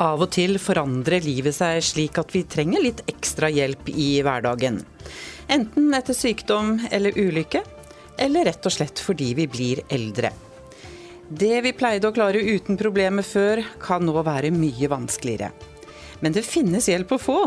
[0.00, 4.78] Av og til forandrer livet seg slik at vi trenger litt ekstra hjelp i hverdagen.
[5.52, 7.60] Enten etter sykdom eller ulykke,
[8.16, 10.32] eller rett og slett fordi vi blir eldre.
[11.28, 15.52] Det vi pleide å klare uten problemer før, kan nå være mye vanskeligere.
[16.24, 17.38] Men det finnes hjelp å få,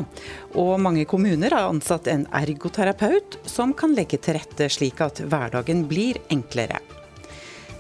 [0.58, 5.88] og mange kommuner har ansatt en ergoterapeut som kan legge til rette slik at hverdagen
[5.90, 6.80] blir enklere.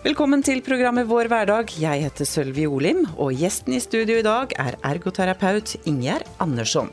[0.04, 1.70] Velkommen til programmet Vår hverdag.
[1.80, 6.92] Jeg heter Sølvi Olim, og gjesten i studio i dag er ergoterapeut Ingjerd Andersson.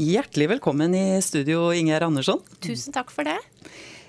[0.00, 2.40] Hjertelig velkommen i studio, Ingjerd Andersson.
[2.64, 3.36] Tusen takk for det.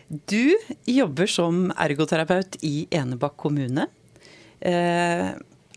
[0.08, 0.56] Du
[0.88, 3.92] jobber som ergoterapeut i Enebakk kommune.
[4.64, 5.34] Eh,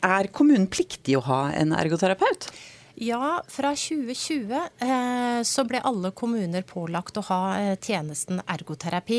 [0.06, 2.48] er kommunen pliktig å ha en ergoterapeut?
[2.96, 9.18] Ja, fra 2020 eh, så ble alle kommuner pålagt å ha eh, tjenesten ergoterapi.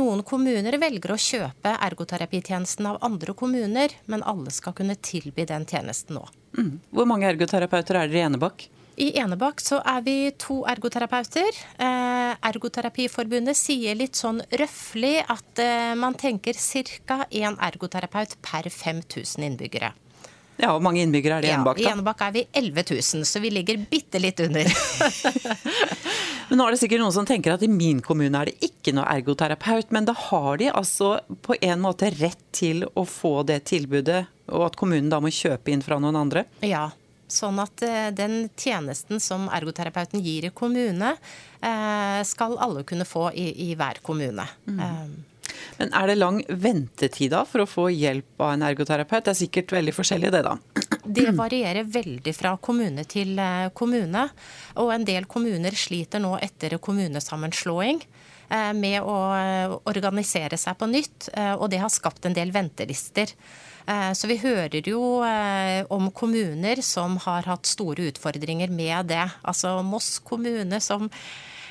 [0.00, 5.68] Noen kommuner velger å kjøpe ergoterapitjenesten av andre kommuner, men alle skal kunne tilby den
[5.68, 6.24] tjenesten nå.
[6.56, 6.78] Mm.
[6.88, 8.70] Hvor mange ergoterapeuter er dere i Enebakk?
[8.96, 11.56] I Enebakk så er vi to ergoterapeuter.
[11.80, 16.56] Eh, Ergoterapiforbundet sier litt sånn røftlig at eh, man tenker
[17.04, 17.26] ca.
[17.28, 19.92] én ergoterapeut per 5000 innbyggere.
[20.60, 21.80] Ja, Hvor mange innbyggere er det i Enebakk?
[21.80, 24.68] Ja, I Enebakk er vi 11 000, så vi ligger bitte litt under.
[26.48, 28.94] men nå er det sikkert noen som tenker at i min kommune er det ikke
[28.94, 33.62] noe ergoterapeut, men da har de altså på en måte rett til å få det
[33.72, 36.46] tilbudet, og at kommunen da må kjøpe inn fra noen andre?
[36.60, 36.90] Ja,
[37.32, 41.14] Sånn at eh, den tjenesten som ergoterapeuten gir i kommune,
[41.64, 44.44] eh, skal alle kunne få i, i hver kommune.
[44.68, 45.14] Mm.
[45.78, 49.24] Men er det lang ventetid da for å få hjelp av en ergoterapeut?
[49.26, 50.56] Det er sikkert veldig forskjellig det, da.
[51.02, 54.28] Det varierer veldig fra kommune til eh, kommune.
[54.80, 60.88] Og en del kommuner sliter nå etter kommunesammenslåing eh, med å eh, organisere seg på
[60.92, 63.34] nytt, og det har skapt en del ventelister.
[63.82, 65.00] Så vi hører jo
[65.90, 69.24] om kommuner som har hatt store utfordringer med det.
[69.42, 71.08] Altså Moss kommune som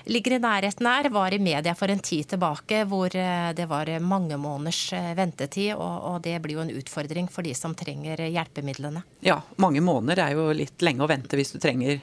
[0.06, 3.90] ligger i nærheten her, var i media for en tid tilbake hvor eh, det var
[4.00, 5.74] mange måneders eh, ventetid.
[5.76, 9.04] Og, det blir jo en utfordring for de som trenger hjelpemidlene.
[9.26, 12.02] Ja, mange måneder er jo litt lenge å vente hvis du trenger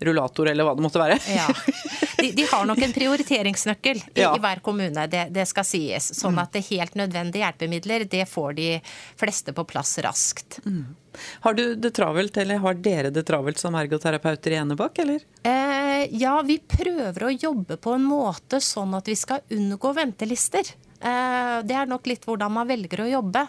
[0.00, 1.18] rullator eller hva det måtte være.
[1.32, 1.46] Ja.
[2.18, 4.32] De, de har nok en prioriteringsnøkkel i, ja.
[4.34, 6.08] i hver kommune, det, det, skal sies.
[6.18, 6.40] Sånn mm.
[6.42, 8.70] at det helt nødvendige hjelpemidler, det får de
[9.20, 10.58] fleste på plass raskt.
[10.66, 10.96] Mm.
[11.46, 15.22] Har du det travelt, eller har dere det travelt som ergoterapeuter i Enebakk, eller?
[15.46, 20.74] Eh, ja, vi prøver å jobbe på en måte sånn at vi skal unngå ventelister.
[20.98, 23.46] Eh, det er nok litt hvordan man velger å jobbe.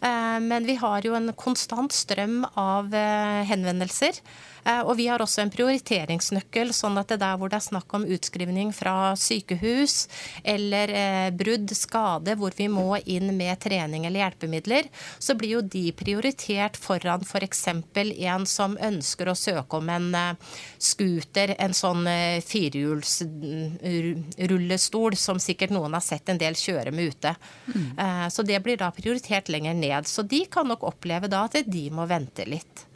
[0.00, 4.22] Eh, men vi har jo en konstant strøm av eh, henvendelser.
[4.64, 7.94] Eh, og vi har også en prioriteringsnøkkel, sånn at det der hvor det er snakk
[7.96, 10.08] om utskrivning fra sykehus
[10.46, 14.84] eller eh, brudd, skade, hvor vi må inn med trening eller hjelpemidler,
[15.18, 17.62] så blir jo de prioritert foran f.eks.
[17.92, 20.36] For en som ønsker å søke om en eh,
[20.82, 22.06] scooter, en sånn
[22.46, 27.30] firehjulsrullestol som sikkert noen har sett en del kjøre med ute.
[27.72, 27.88] Mm.
[28.32, 30.02] Så det blir da prioritert lenger ned.
[30.08, 32.91] Så de kan nok oppleve da at de må vente litt.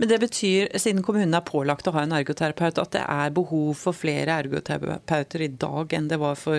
[0.00, 3.74] Men det betyr, siden kommunen er pålagt å ha en ergoterapeut, at det er behov
[3.78, 6.58] for flere ergoterapeuter i dag enn det var for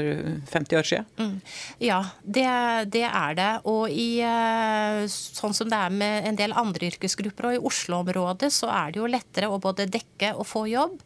[0.52, 1.10] 50 år siden?
[1.18, 1.36] Mm.
[1.84, 2.48] Ja, det,
[2.94, 3.50] det, er det.
[3.70, 8.52] Og i, eh, sånn som det er med en del andre yrkesgrupper, og i Oslo-området,
[8.54, 11.00] så er det jo lettere å både dekke og få jobb.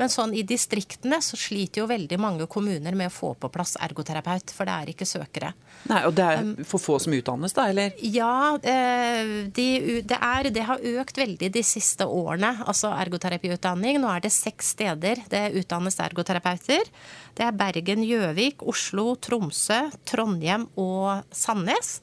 [0.00, 3.76] Men sånn i distriktene så sliter jo veldig mange kommuner med å få på plass
[3.80, 5.54] ergoterapeut, for det er ikke søkere.
[5.88, 7.94] Nei, Og det er for få som utdannes, da, eller?
[8.04, 9.66] Ja, eh, de,
[10.04, 14.00] det, er, det har økt veldig de siste årene, altså ergoterapiutdanning.
[14.02, 16.90] Nå er det seks steder det utdannes ergoterapeuter.
[17.38, 21.98] Det er Bergen, Gjøvik, Oslo, Tromsø, Trondheim og Sandnes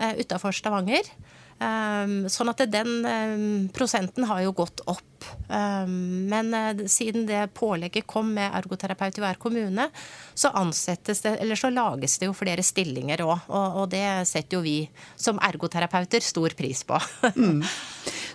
[0.00, 1.12] uh, utafor Stavanger.
[1.60, 5.09] Sånn at den prosenten har jo gått opp.
[5.48, 9.88] Um, men uh, siden det pålegget kom med ergoterapeut i hver kommune,
[10.34, 13.36] så ansettes det, eller så lages det jo flere stillinger òg.
[13.48, 14.78] Og, og, det setter jo vi
[15.16, 16.98] som ergoterapeuter stor pris på.
[17.36, 17.62] mm.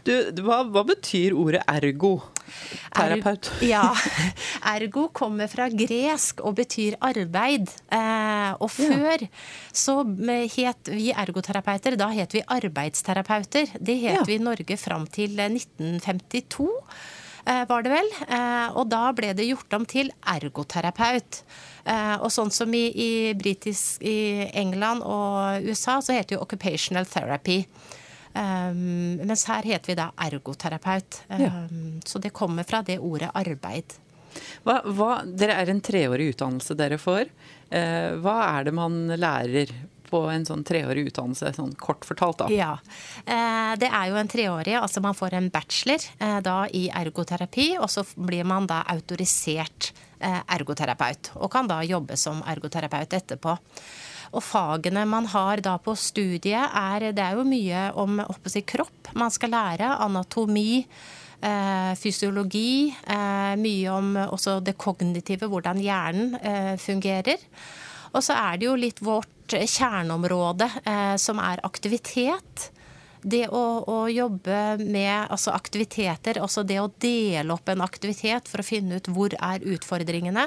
[0.07, 0.15] du,
[0.45, 2.17] hva, hva, betyr ordet ergo?
[2.93, 3.49] Terapeut.
[3.59, 3.83] Er, ja.
[4.75, 7.71] Ergo kommer fra gresk og betyr arbeid.
[7.89, 9.29] Eh, og før ja.
[9.73, 9.97] så
[10.55, 13.75] het vi ergoterapeuter, da het vi arbeidsterapeuter.
[13.79, 14.25] Det het ja.
[14.27, 16.69] vi i Norge fram til 1952.
[17.45, 18.07] Eh, var det vel.
[18.25, 21.43] Eh, og da ble det gjort om til ergoterapeut.
[21.85, 26.45] Eh, og sånn som i, i, britisk, i England og USA, så heter det jo
[26.45, 27.61] occupational therapy.
[28.35, 31.21] Um, mens her heter vi da ergoterapeut.
[31.29, 31.51] Um, ja.
[32.03, 33.93] Så det kommer fra det ordet arbeid.
[34.65, 37.29] Hva, hva, dere er en treårig utdannelse dere får.
[37.69, 39.71] Uh, hva er det man lærer
[40.09, 42.43] på en sånn treårig utdannelse, sånn kort fortalt?
[42.43, 42.49] da?
[42.53, 46.87] Ja, uh, Det er jo en treårig, altså man får en bachelor uh, da i
[46.89, 49.93] ergoterapi, og så blir man da autorisert
[50.25, 53.51] ergoterapeut, og kan da jobbe som ergoterapeut etterpå.
[54.33, 59.11] Og fagene man har da på studiet, er Det er jo mye om si, kropp
[59.13, 59.91] man skal lære.
[60.01, 60.85] Anatomi.
[61.41, 62.95] Eh, fysiologi.
[63.07, 67.37] Eh, mye om også det kognitive, hvordan hjernen eh, fungerer.
[68.15, 72.71] Og så er det jo litt vårt kjerneområde, eh, som er aktivitet
[73.25, 78.61] det å, å, jobbe med altså aktiviteter, altså det å dele opp en aktivitet for
[78.61, 80.45] å finne ut hvor er utfordringene.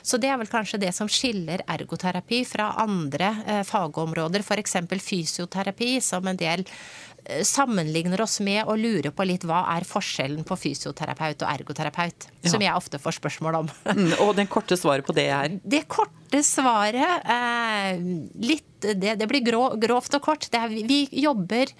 [0.00, 4.78] Så det er vel kanskje det som skiller ergoterapi fra andre eh, fagområder, f.eks.
[5.04, 7.13] fysioterapi, som en del eh,
[7.46, 12.28] sammenligner oss med og lurer på litt hva er forskjellen på fysioterapeut og ergoterapeut.
[12.42, 12.52] Ja.
[12.52, 13.72] Som jeg ofte får spørsmål om.
[13.94, 15.52] Mm, og den korte svaret på det er?
[15.62, 18.00] Det korte svaret eh,
[18.42, 20.48] litt, det, det, blir grov, grovt og kort.
[20.50, 21.70] Er, vi jobber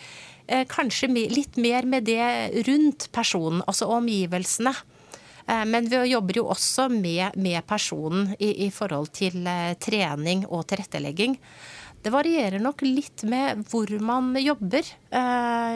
[0.46, 4.74] Eh, kanskje litt mer med det rundt personen, altså omgivelsene.
[5.46, 10.44] Eh, men vi jobber jo også med, med personen i, i, forhold til eh, trening
[10.50, 11.38] og tilrettelegging.
[12.04, 14.84] Det varierer nok litt med hvor man jobber.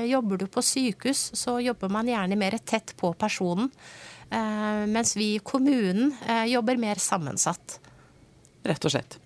[0.04, 3.70] jobber du på sykehus, så jobber man gjerne mer tett på personen.
[4.92, 6.12] mens vi i kommunen
[6.44, 7.78] jobber mer sammensatt.
[8.68, 9.18] Rett og slett.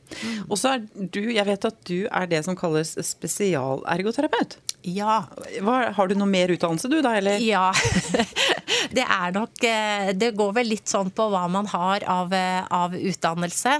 [0.49, 4.59] Og så er du, jeg vet at du er det som kalles spesialergoterapeut.
[4.83, 5.23] Ja.
[5.63, 7.43] Hva, har du noe mer utdannelse du da, eller?
[7.43, 7.71] Ja.
[8.93, 12.65] Det er nok eh, Det går vel litt sånn på hva man har av, eh,
[12.67, 13.77] av utdannelse.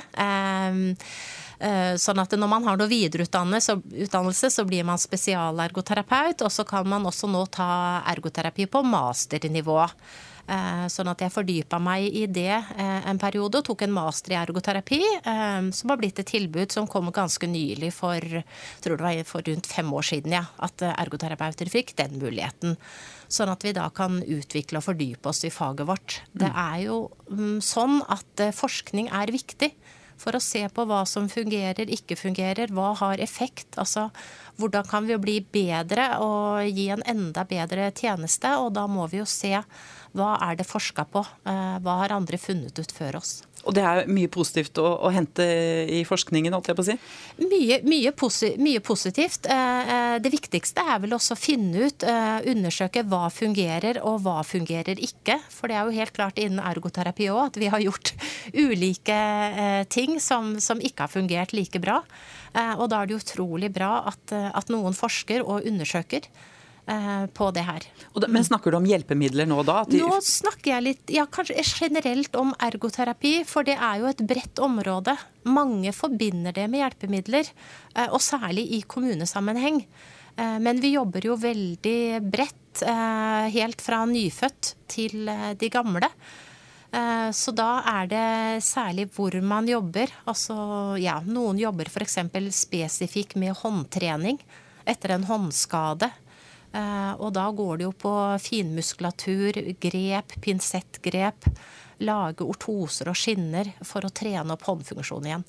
[1.59, 6.45] Eh, sånn at når man har noe videreutdannelse, så blir man spesialergoterapeut.
[6.47, 9.81] Og så kan man også nå ta ergoterapi på masternivå.
[10.43, 14.35] Eh, sånn at jeg fordypa meg i det eh, en periode og tok en master
[14.35, 18.27] i ergoterapi, som har blitt et tilbud som kom ganske nylig for,
[18.83, 22.75] tror det var for rundt fem år siden, ja, at ergoterapeuter fikk den muligheten.
[23.33, 26.19] Sånn at vi da kan utvikle og fordype oss i faget vårt.
[26.35, 26.59] Det mm.
[26.67, 26.99] er jo
[27.31, 29.71] mm, sånn at forskning er viktig
[30.23, 33.75] for å se på hva som fungerer, ikke fungerer, hva har effekt.
[33.81, 34.09] Altså
[34.61, 38.55] hvordan kan vi bli bedre og gi en enda bedre tjeneste.
[38.63, 39.57] Og da må vi jo se
[40.17, 41.23] hva er det forska på?
[41.49, 43.41] Eh, hva har andre funnet ut før oss?
[43.63, 45.45] Og det er mye positivt å, å hente
[45.87, 46.97] i forskningen, holdt jeg på å si?
[47.47, 49.47] Mye, mye, posi mye, positivt.
[49.47, 52.05] Eh, eh, det viktigste er vel også å finne ut,
[52.53, 55.39] undersøke hva fungerer og hva fungerer ikke.
[55.55, 58.15] For det er jo helt klart innen ergoterapi òg at vi har gjort
[58.67, 59.19] ulike
[59.95, 62.03] ting som, som ikke har fungert like bra.
[62.77, 66.27] Og da er det utrolig bra at, at noen forsker og undersøker.
[66.87, 67.85] Eh, på det her.
[68.29, 69.85] Men Snakker du om hjelpemidler nå da?
[69.87, 74.59] Nå snakker jeg litt, ja, kanskje generelt om ergoterapi, for det er jo et bredt
[74.59, 75.15] område.
[75.47, 77.53] Mange forbinder det med hjelpemidler,
[77.95, 79.79] eh, og særlig i kommunesammenheng.
[80.35, 82.59] Eh, men vi jobber jo veldig bredt,
[83.53, 85.29] helt fra nyfødt til
[85.61, 86.09] de gamle.
[87.37, 90.09] Så da er det særlig hvor man jobber.
[90.25, 90.57] Altså,
[90.97, 92.17] ja, noen jobber f.eks.
[92.57, 94.41] spesifikt med håndtrening
[94.89, 96.09] etter en håndskade.
[96.73, 101.49] Eh, og da går det jo på finmuskulatur, grep, pinsettgrep.
[102.03, 105.45] Lage ortoser og skinner for å trene opp håndfunksjonen igjen.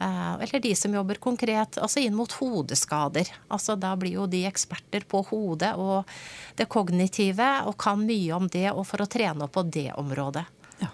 [0.00, 3.28] Eh, eller de som jobber konkret altså inn mot hodeskader.
[3.52, 6.08] Altså Da blir jo de eksperter på hodet og
[6.56, 10.46] det kognitive og kan mye om det og for å trene opp på det området.
[10.80, 10.92] Ja.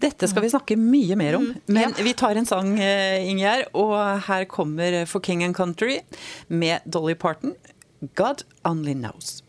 [0.00, 3.68] Dette skal vi snakke mye mer om, mm, men vi tar en sang, eh, Ingjerd.
[3.74, 3.94] Og
[4.26, 6.00] her kommer For King and Country
[6.48, 7.54] med Dolly Parton.
[8.00, 9.42] God Only Knows.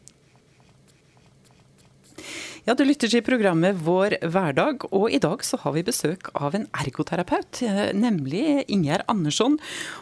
[2.67, 6.53] Ja, Du lytter til programmet Vår hverdag, og i dag så har vi besøk av
[6.53, 9.57] en ergoterapeut, eh, nemlig Ingjerd Andersson.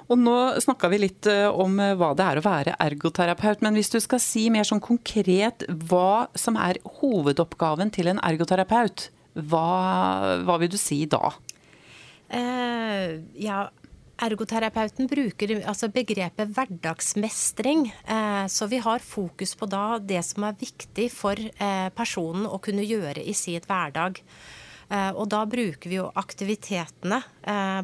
[0.09, 3.77] Og nå snakka vi litt eh, om eh, hva det er å være ergoterapeut, men
[3.77, 10.41] hvis du skal si mer sånn konkret hva som er hovedoppgaven til en ergoterapeut, hva,
[10.43, 11.35] hva vil du si da?
[12.27, 13.69] Uh, ja,
[14.17, 17.83] Ergoterapeuten bruker altså begrepet hverdagsmestring.
[18.09, 22.57] Eh, så vi har fokus på da det som er viktig for eh, personen å
[22.57, 24.17] kunne gjøre i sin hverdag.
[24.89, 27.21] Eh, og da bruker vi jo aktivitetene,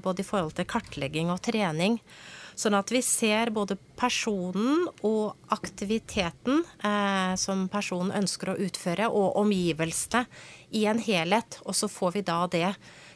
[0.01, 1.99] både i forhold til kartlegging og trening.
[2.57, 6.61] Sånn at vi ser både personen og aktiviteten
[7.39, 10.27] som personen ønsker å utføre, og omgivelsene
[10.77, 11.57] i en helhet.
[11.65, 12.67] Og så får vi da det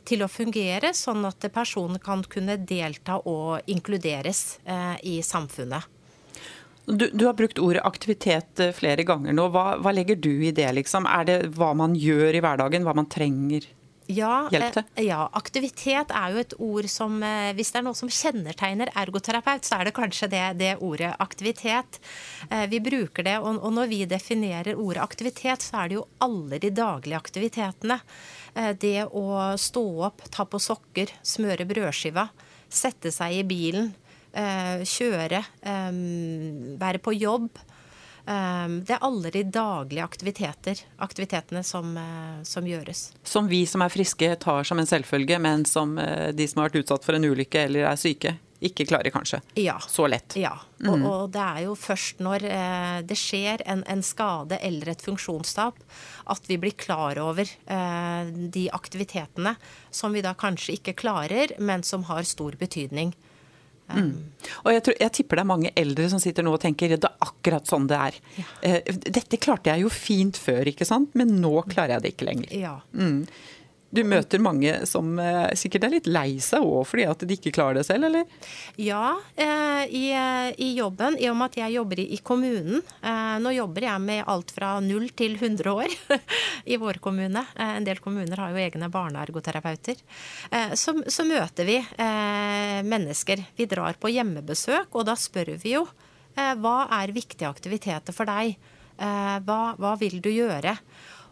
[0.07, 5.93] til å fungere, sånn at personen kan kunne delta og inkluderes eh, i samfunnet.
[6.87, 9.49] Du, du, har brukt ordet aktivitet eh, flere ganger nå.
[9.51, 11.09] Hva, hva, legger du i det, liksom?
[11.09, 13.73] Er det hva man gjør i hverdagen, hva man trenger
[14.07, 14.47] ja?
[14.55, 17.17] Eh, ja, aktivitet er jo et ord som
[17.57, 21.99] Hvis det er noe som kjennetegner ergoterapeut, så er det kanskje det, det ordet aktivitet.
[22.71, 26.61] Vi bruker det, og, og når vi definerer ordet aktivitet, så er det jo alle
[26.63, 27.99] de daglige aktivitetene.
[28.53, 32.27] Det å stå opp, ta på sokker, smøre brødskiva,
[32.69, 33.91] sette seg i bilen
[34.37, 35.91] Eh, kjøre, eh,
[36.77, 37.49] være på jobb.
[38.27, 41.97] Eh, det er alle de daglige aktiviteter, aktivitetene som,
[42.43, 43.13] som, gjøres.
[43.23, 46.83] Som vi som er friske tar som en selvfølge, men som de som har vært
[46.83, 49.39] utsatt for en ulykke eller er syke, ikke klarer kanskje.
[49.61, 49.77] Ja.
[49.87, 50.33] Så lett.
[50.39, 50.55] Ja.
[50.81, 51.05] Og, mm.
[51.05, 55.79] og, det er jo først når eh, det skjer en, en, skade eller et funksjonstap,
[56.33, 59.55] at vi blir klar over eh, de aktivitetene
[59.93, 63.13] som vi da kanskje ikke klarer, men som har stor betydning.
[63.87, 64.09] Mm.
[64.65, 67.07] Og jeg, tror, jeg, tipper det er mange eldre som sitter nå og tenker det
[67.07, 68.17] er akkurat sånn det er.
[68.35, 68.47] Ja.
[68.67, 71.13] Eh, dette klarte jeg jo fint før, ikke sant?
[71.17, 72.57] men nå klarer jeg det ikke lenger.
[72.57, 72.73] Ja.
[72.91, 73.21] Mm.
[73.87, 77.53] Du møter mange som eh, sikkert er litt lei seg òg fordi at de ikke
[77.55, 78.25] klarer det selv, eller?
[78.75, 82.83] Ja, eh, i, eh, i, jobben, i og med at jeg jobber i, i kommunen.
[82.99, 85.95] Eh, nå jobber jeg med alt fra 0 til 100 år
[86.75, 87.45] i vår kommune.
[87.55, 90.03] Eh, en del kommuner har jo egne barneergoterapeuter.
[90.51, 91.79] Eh, så, så, møter vi
[92.87, 93.41] mennesker.
[93.57, 95.87] Vi drar på hjemmebesøk, og da spør vi jo
[96.37, 98.53] hva er viktige aktiviteter for deg?
[98.97, 100.75] Hva, hva vil du gjøre?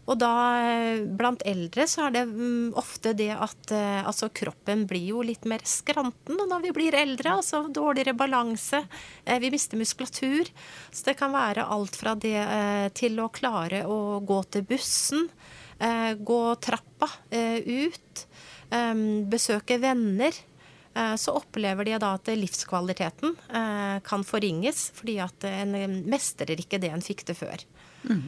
[0.06, 0.32] Og da,
[0.62, 5.24] eh, blant eldre, så er det mm, ofte det at eh, altså, kroppen blir jo
[5.26, 7.34] litt mer skranten når vi blir eldre.
[7.40, 8.84] Altså dårligere balanse.
[9.24, 10.50] Eh, vi mister muskulatur.
[10.92, 12.38] Så det kan være alt fra det
[12.96, 15.26] til å klare å gå til bussen,
[15.76, 18.22] gå trappa ut,
[19.28, 20.38] besøke venner
[21.20, 23.34] så opplever de da at livskvaliteten
[24.06, 25.76] kan forringes, fordi at en
[26.08, 27.66] mestrer ikke det en fikk til før.
[28.08, 28.22] Mm.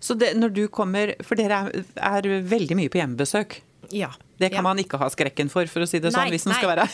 [0.00, 3.60] Så det, når du kommer For dere er, er veldig mye på hjemmebesøk?
[3.92, 4.10] Ja.
[4.40, 4.62] Det kan ja.
[4.64, 6.86] man ikke ha skrekken for, for å si det sånn, hvis man skal være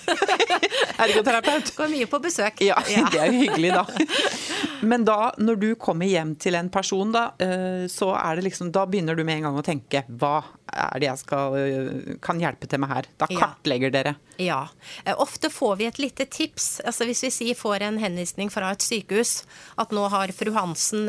[1.07, 1.71] ergoterapeut.
[1.77, 2.63] Går mye på besøk.
[2.67, 3.85] Ja, ja, det er jo hyggelig, da.
[4.81, 8.73] Men da, når du kommer hjem til en person, da, eh, så er det liksom
[8.75, 12.41] Da begynner du med en gang å tenke Hva er det jeg skal, eh, kan
[12.43, 13.07] hjelpe til med her?
[13.17, 14.17] Da kartlegger dere.
[14.43, 14.67] Ja.
[15.05, 16.81] Eh, ofte får vi et lite tips.
[16.85, 19.45] Altså Hvis vi sier får en henvisning fra et sykehus
[19.79, 21.07] at nå har fru Hansen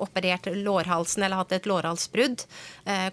[0.00, 2.44] operert lårhalsen eller hatt et lårhalsbrudd,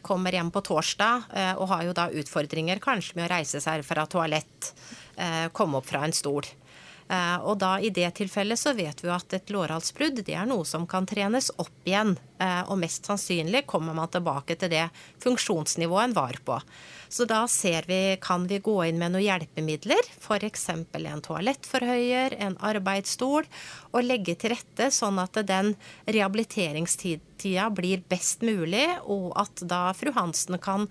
[0.01, 4.05] kommer hjem på torsdag og har jo da utfordringer kanskje med å reise seg fra
[4.10, 4.72] toalett,
[5.17, 6.48] eh, komme opp fra en stol.
[7.08, 10.48] Eh, og da i det tilfellet så vet vi jo at et lårhalsbrudd det er
[10.50, 12.18] noe som kan trenes opp igjen.
[12.44, 14.86] Eh, og mest sannsynlig kommer man tilbake til det
[15.24, 16.60] funksjonsnivået en var på.
[17.08, 20.66] Så da ser vi, kan vi gå inn med noen hjelpemidler, f.eks.
[20.70, 23.48] en toalettforhøyer, en arbeidsstol,
[23.94, 25.72] og legge til rette sånn at den
[26.04, 30.90] rehabiliteringstida blir best mulig, og at da fru Hansen kan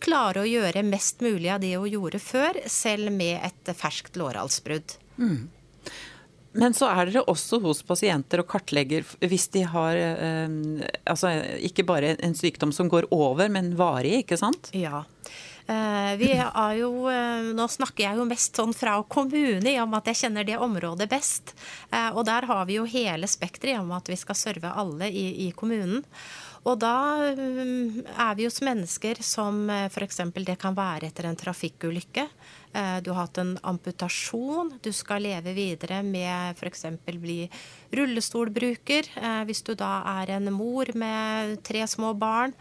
[0.00, 4.96] klare å gjøre mest mulig av det hun gjorde før, selv med et ferskt lårhalsbrudd.
[5.20, 5.50] Mm.
[6.58, 10.56] Men så er dere også hos pasienter og kartlegger hvis de har eh,
[11.08, 11.32] altså
[11.64, 14.72] ikke bare en sykdom som går over, men varig, ikke sant?
[14.76, 15.04] Ja.
[15.68, 19.90] Eh, vi er jo, eh, nå snakker jeg jo mest sånn fra kommune, i og
[19.90, 21.52] med at jeg kjenner det området best.
[21.92, 24.72] Eh, og der har vi jo hele spekteret i og med at vi skal serve
[24.72, 26.06] alle i, i kommunen.
[26.66, 26.94] Og da
[27.30, 30.18] er vi hos mennesker som f.eks.
[30.34, 32.24] det kan være etter en trafikkulykke.
[33.02, 34.74] Du har hatt en amputasjon.
[34.82, 36.84] Du skal leve videre med f.eks.
[37.06, 37.38] bli
[37.94, 39.08] rullestolbruker.
[39.48, 42.52] Hvis du da er en mor med tre små barn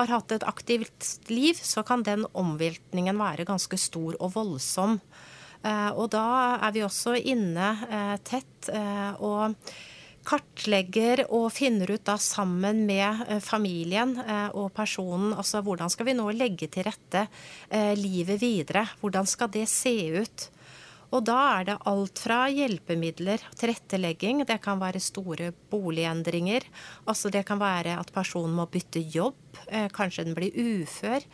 [0.00, 4.98] har hatt et aktivt liv, så kan den omveltningen være ganske stor og voldsom.
[5.60, 6.26] Eh, og da
[6.56, 9.56] er vi også inne eh, tett eh, og
[10.28, 14.12] kartlegger og finner ut da sammen med familien
[14.52, 17.24] og personen altså hvordan skal vi nå legge til rette
[17.96, 18.84] livet videre.
[19.00, 20.50] Hvordan skal det se ut?
[21.10, 26.66] Og da er det alt fra hjelpemidler, tilrettelegging, det kan være store boligendringer.
[27.10, 31.26] Altså det kan være at personen må bytte jobb, eh, kanskje den blir ufør.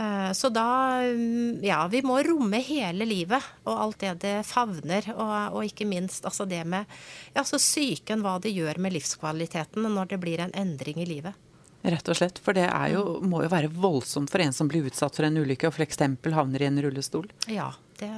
[0.00, 5.04] Eh, så da mm, Ja, vi må romme hele livet og alt det det favner.
[5.12, 6.88] Og, og ikke minst altså det med
[7.34, 11.36] ja, så psyken, hva det gjør med livskvaliteten når det blir en endring i livet.
[11.80, 12.40] Rett og slett.
[12.44, 15.68] For det jo, må jo være voldsomt for en som blir utsatt for en ulykke
[15.68, 16.02] og f.eks.
[16.32, 17.28] havner i en rullestol.
[17.48, 18.10] Ja, det,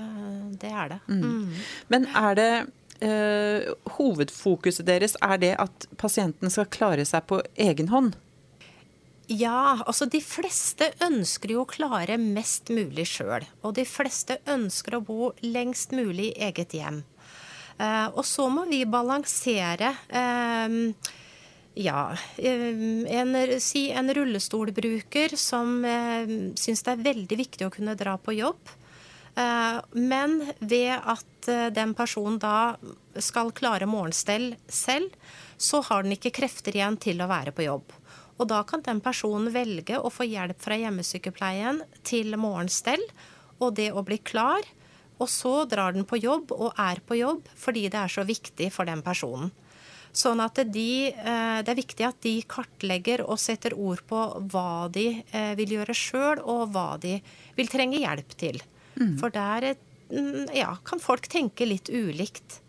[0.63, 1.01] det er det.
[1.11, 1.23] Mm.
[1.23, 1.61] Mm.
[1.95, 2.51] Men er det
[3.03, 8.19] eh, hovedfokuset deres er det at pasienten skal klare seg på egen hånd?
[9.33, 13.47] Ja, altså de fleste ønsker jo å klare mest mulig sjøl.
[13.65, 17.01] Og de fleste ønsker å bo lengst mulig i eget hjem.
[17.79, 20.77] Eh, og så må vi balansere eh,
[21.81, 22.03] ja,
[22.37, 28.37] en, si en rullestolbruker som eh, syns det er veldig viktig å kunne dra på
[28.37, 28.75] jobb.
[29.35, 32.75] Eh, men ved at eh, den personen da
[33.17, 35.17] skal klare morgenstell selv,
[35.57, 37.97] så har den ikke krefter igjen til å være på jobb.
[38.41, 43.03] Og da kan den personen velge å få hjelp fra hjemmesykepleien til morgenstell
[43.63, 44.65] og det å bli klar.
[45.23, 48.73] Og så drar den på jobb og er på jobb fordi det er så viktig
[48.75, 49.53] for den personen.
[50.13, 54.19] Sånn at de, eh, Det er viktig at de kartlegger og setter ord på
[54.53, 57.23] hva de eh, vil gjøre sjøl, og hva de
[57.57, 58.61] vil trenge hjelp til.
[59.01, 59.17] Mm.
[59.19, 59.75] For der
[60.13, 62.61] mm, ja, kan folk tenke litt ulikt.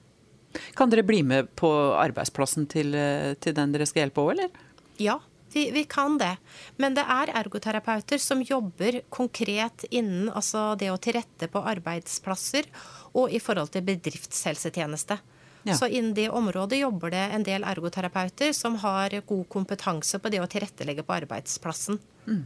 [0.77, 1.67] Kan dere bli med på
[1.99, 4.63] arbeidsplassen til, eh, til den dere skal hjelpe òg, eller?
[5.01, 5.19] Ja,
[5.53, 6.35] vi, vi, kan det.
[6.81, 12.69] Men det er ergoterapeuter som jobber konkret innen altså det å tilrette på arbeidsplasser
[13.13, 15.19] og i forhold til bedriftshelsetjeneste.
[15.63, 15.77] Ja.
[15.79, 20.41] Så innen det området jobber det en del ergoterapeuter som har god kompetanse på det
[20.43, 22.01] å tilrettelegge på arbeidsplassen.
[22.27, 22.43] Mm.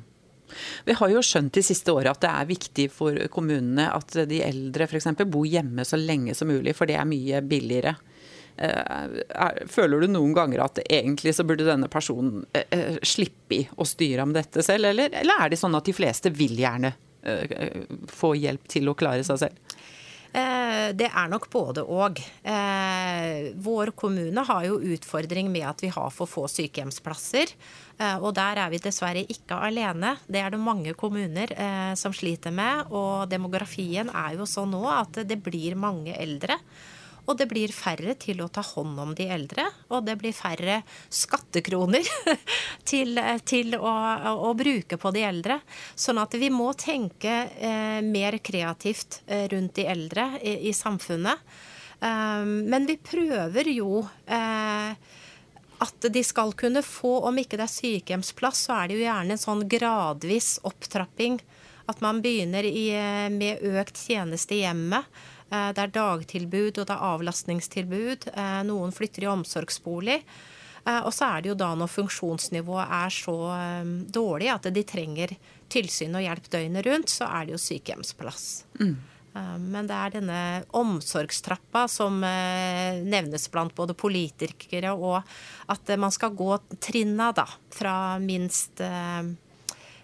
[0.86, 4.42] Vi har jo skjønt de siste åra at det er viktig for kommunene at de
[4.46, 5.10] eldre f.eks.
[5.26, 7.98] bor hjemme så lenge som mulig, for det er mye billigere.
[8.58, 13.62] Eh, føler du noen ganger at egentlig så burde denne personen eh, eh, slippe i
[13.78, 16.96] å styre med dette selv, eller, eller er det sånn at de fleste vil gjerne
[18.14, 19.78] få hjelp til å klare seg selv?
[20.38, 22.20] Eh, det er nok både og.
[22.44, 27.54] Eh, vår kommune har jo utfordring med at vi har for få sykehjemsplasser.
[27.98, 30.18] Eh, og der er vi dessverre ikke alene.
[30.28, 31.54] Det er det mange kommuner
[31.98, 32.92] som sliter med.
[32.92, 36.60] Og demografien er jo sånn nå at det blir mange eldre.
[37.28, 39.66] Og det blir færre til å ta hånd om de eldre.
[39.92, 40.80] Og det blir færre
[41.12, 42.08] skattekroner
[42.90, 43.94] til, til å,
[44.32, 45.60] å, bruke på de eldre.
[45.96, 51.44] Sånn at vi må tenke eh, mer kreativt eh, rundt de eldre i, i samfunnet.
[51.98, 54.94] Um, men vi prøver jo eh,
[55.82, 59.36] at de skal kunne få, om ikke det er sykehjemsplass, så er det jo gjerne
[59.36, 61.40] en sånn gradvis opptrapping.
[61.88, 65.06] At man begynner i, eh, med økt tjeneste i hjemmet.
[65.48, 68.30] Eh, det er dagtilbud og det er avlastningstilbud.
[68.34, 70.22] Eh, noen flytter i omsorgsbolig.
[70.84, 73.38] Eh, og så er det jo da når funksjonsnivået er så
[74.20, 75.36] dårlig at de trenger
[75.72, 78.50] tilsyn og hjelp døgnet rundt, så er det jo sykehjemsplass.
[78.80, 78.98] Mm.
[79.38, 80.38] Men det er denne
[80.74, 85.20] omsorgstrappa som nevnes blant både politikere, og
[85.70, 88.82] at man skal gå trinna da, fra minst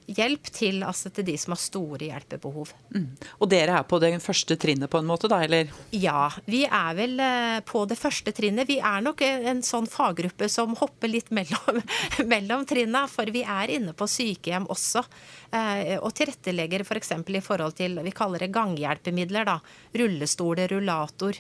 [0.08, 2.72] hjelp til, altså til de som har store hjelpebehov.
[2.94, 3.08] Mm.
[3.39, 5.72] Og dere er på det første trinnet på en måte, da, eller?
[5.96, 8.70] Ja, vi er vel eh, på det første trinnet.
[8.70, 11.82] Vi er nok en sånn faggruppe som hopper litt mellom,
[12.34, 15.06] mellom trinna, for vi er inne på sykehjem også.
[15.54, 17.13] Eh, og tilrettelegger f.eks.
[17.13, 19.48] For i forhold til vi kaller det ganghjelpemidler.
[19.48, 19.60] da,
[20.00, 21.39] Rullestoler, rullator.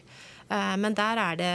[0.49, 1.53] Eh, men der er det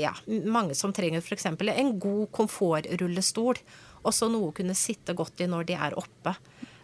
[0.00, 0.14] ja,
[0.46, 1.46] mange som trenger f.eks.
[1.50, 3.60] en god komfortrullestol
[4.06, 6.34] også noe å kunne sitte godt i når de er oppe.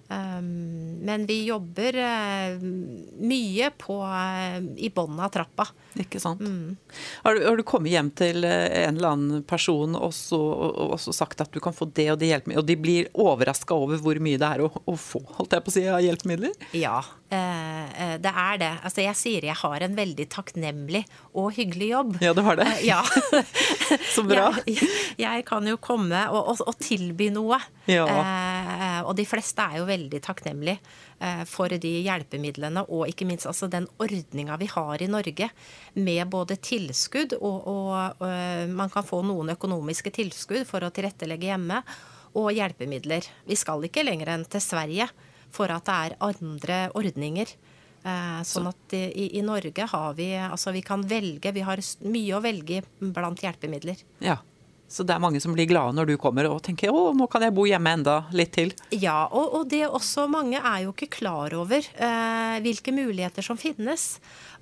[0.09, 2.63] Um, men vi jobber uh,
[3.19, 5.67] mye på, uh, i bunnen av trappa.
[5.99, 6.41] Ikke sant.
[6.41, 6.77] Mm.
[7.25, 10.79] Har, du, har, du, kommet hjem til uh, en eller annen person og så, og,
[10.95, 13.75] og så sagt at du kan få det og det hjelpemidler, og de blir overraska
[13.75, 16.55] over hvor mye det er å, å, få holdt jeg på å si, av hjelpemidler?
[16.77, 18.71] Ja, det er det.
[18.87, 21.03] Altså, jeg sier jeg har en veldig takknemlig
[21.35, 22.13] og hyggelig jobb.
[22.23, 22.69] Ja, du har det?
[22.87, 23.01] ja.
[24.15, 24.53] så bra.
[24.67, 24.87] Jeg,
[25.19, 27.59] jeg, kan jo komme og, og tilby noe.
[27.89, 28.05] Ja.
[29.07, 30.79] Og de fleste er jo veldig takknemlige
[31.21, 35.51] eh, for de hjelpemidlene og ikke minst altså den ordninga vi har i Norge
[35.95, 40.93] med både tilskudd og, og, og eh, man kan få noen økonomiske tilskudd for å
[40.95, 41.83] tilrettelegge hjemme,
[42.37, 43.25] og hjelpemidler.
[43.49, 45.07] Vi skal ikke lenger enn til Sverige
[45.55, 47.53] for at det er andre ordninger.
[48.07, 52.37] Eh, sånn at i, i, Norge har vi altså vi kan velge, vi har mye
[52.37, 54.05] å velge blant hjelpemidler.
[54.23, 54.37] Ja.
[54.89, 57.43] Så det er mange som blir glade når du kommer og tenker å, nå kan
[57.43, 58.71] jeg bo hjemme enda litt til.
[58.95, 63.59] Ja, og, og det også mange er jo ikke klar over eh, hvilke muligheter som
[63.59, 64.07] finnes.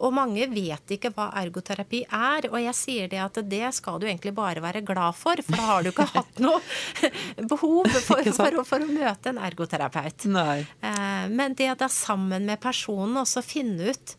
[0.00, 2.48] Og mange vet ikke hva ergoterapi er.
[2.50, 5.68] Og jeg sier det at det skal du egentlig bare være glad for, for da
[5.68, 6.60] har du ikke hatt noe
[7.52, 10.24] behov for, for, for, å møte en ergoterapeut.
[10.24, 14.16] Eh, men det da sammen med personen også finne ut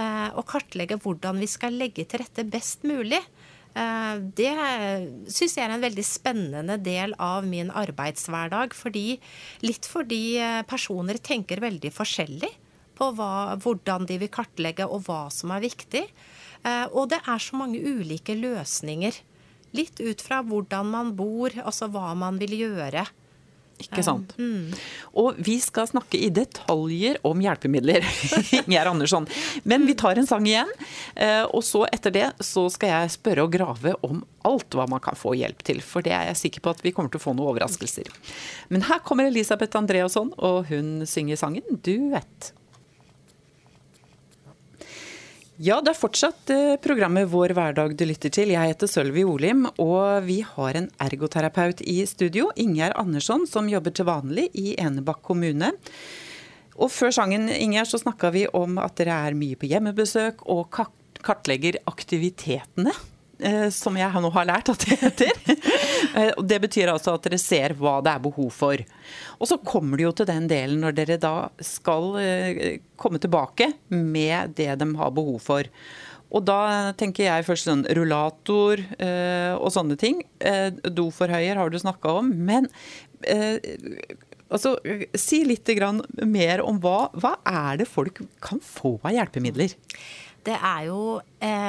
[0.00, 3.20] eh, og kartlegge hvordan vi skal legge til rette best mulig.
[3.72, 4.52] Eh, det
[5.32, 8.76] syns jeg er en veldig spennende del av min arbeidshverdag.
[8.76, 9.16] Fordi,
[9.64, 12.52] litt fordi eh, personer tenker veldig forskjellig
[12.98, 16.04] på hva, hvordan de vil kartlegge og hva som er viktig.
[16.62, 19.22] Eh, og det er så mange ulike løsninger.
[19.72, 23.06] Litt ut fra hvordan man bor, altså hva man vil gjøre.
[23.82, 24.34] Ikke sant.
[24.38, 24.72] Mm.
[25.22, 28.06] Og vi skal snakke i detaljer om hjelpemidler,
[28.62, 29.28] Ingjerd Andersson.
[29.68, 30.70] Men vi tar en sang igjen.
[31.14, 35.02] Eh, og så etter det så skal jeg spørre og grave om alt hva man
[35.02, 35.82] kan få hjelp til.
[35.84, 38.10] For det er jeg sikker på at vi kommer til å få noen overraskelser.
[38.72, 42.52] Men her kommer Elisabeth Andreasson, og hun synger sangen 'Duett'.
[45.62, 48.50] Ja, det er fortsatt eh, programmet Vår hverdag du lytter til.
[48.50, 53.94] Jeg heter Sølvi Olim, og vi har en ergoterapeut i studio, Ingjerd Andersson, som jobber
[53.94, 55.70] til vanlig i Enebakk kommune.
[56.82, 60.82] Og før sangen, Ingjerd, så snakka vi om at dere er mye på hjemmebesøk og
[61.22, 62.96] kartlegger aktivitetene
[63.74, 65.32] som jeg nå har lært at det heter.
[66.12, 68.80] Eh, det betyr altså at dere ser hva det er behov for.
[69.38, 72.58] Og så kommer det jo til den delen når dere da skal eh,
[73.00, 75.70] komme tilbake med det de har behov for.
[76.34, 78.82] Og da tenker jeg først sånn rullator
[79.60, 80.22] og sånne ting.
[80.82, 82.30] Doforhøyer har du snakka om.
[82.48, 82.68] Men
[84.52, 84.76] altså,
[85.12, 85.68] si litt
[86.24, 89.76] mer om hva, hva er det folk kan få av hjelpemidler?
[90.42, 91.02] Det er jo
[91.38, 91.61] eh,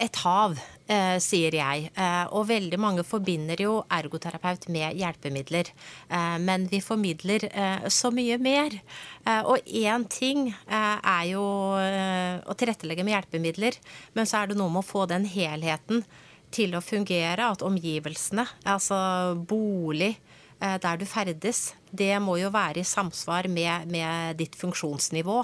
[0.00, 0.56] et hav,
[0.88, 1.90] eh, sier jeg.
[1.94, 5.70] Eh, og veldig mange forbinder jo ergoterapeut med hjelpemidler.
[6.10, 8.78] Eh, men vi formidler eh, så mye mer.
[9.26, 13.76] Eh, og én ting er jo å tilrettelegge med hjelpemidler,
[14.14, 16.04] men så er det noe med å få den helheten
[16.50, 17.50] til å fungere.
[17.52, 20.16] At omgivelsene, altså bolig,
[20.60, 25.38] der du ferdes, det må jo være i samsvar med, med ditt funksjonsnivå.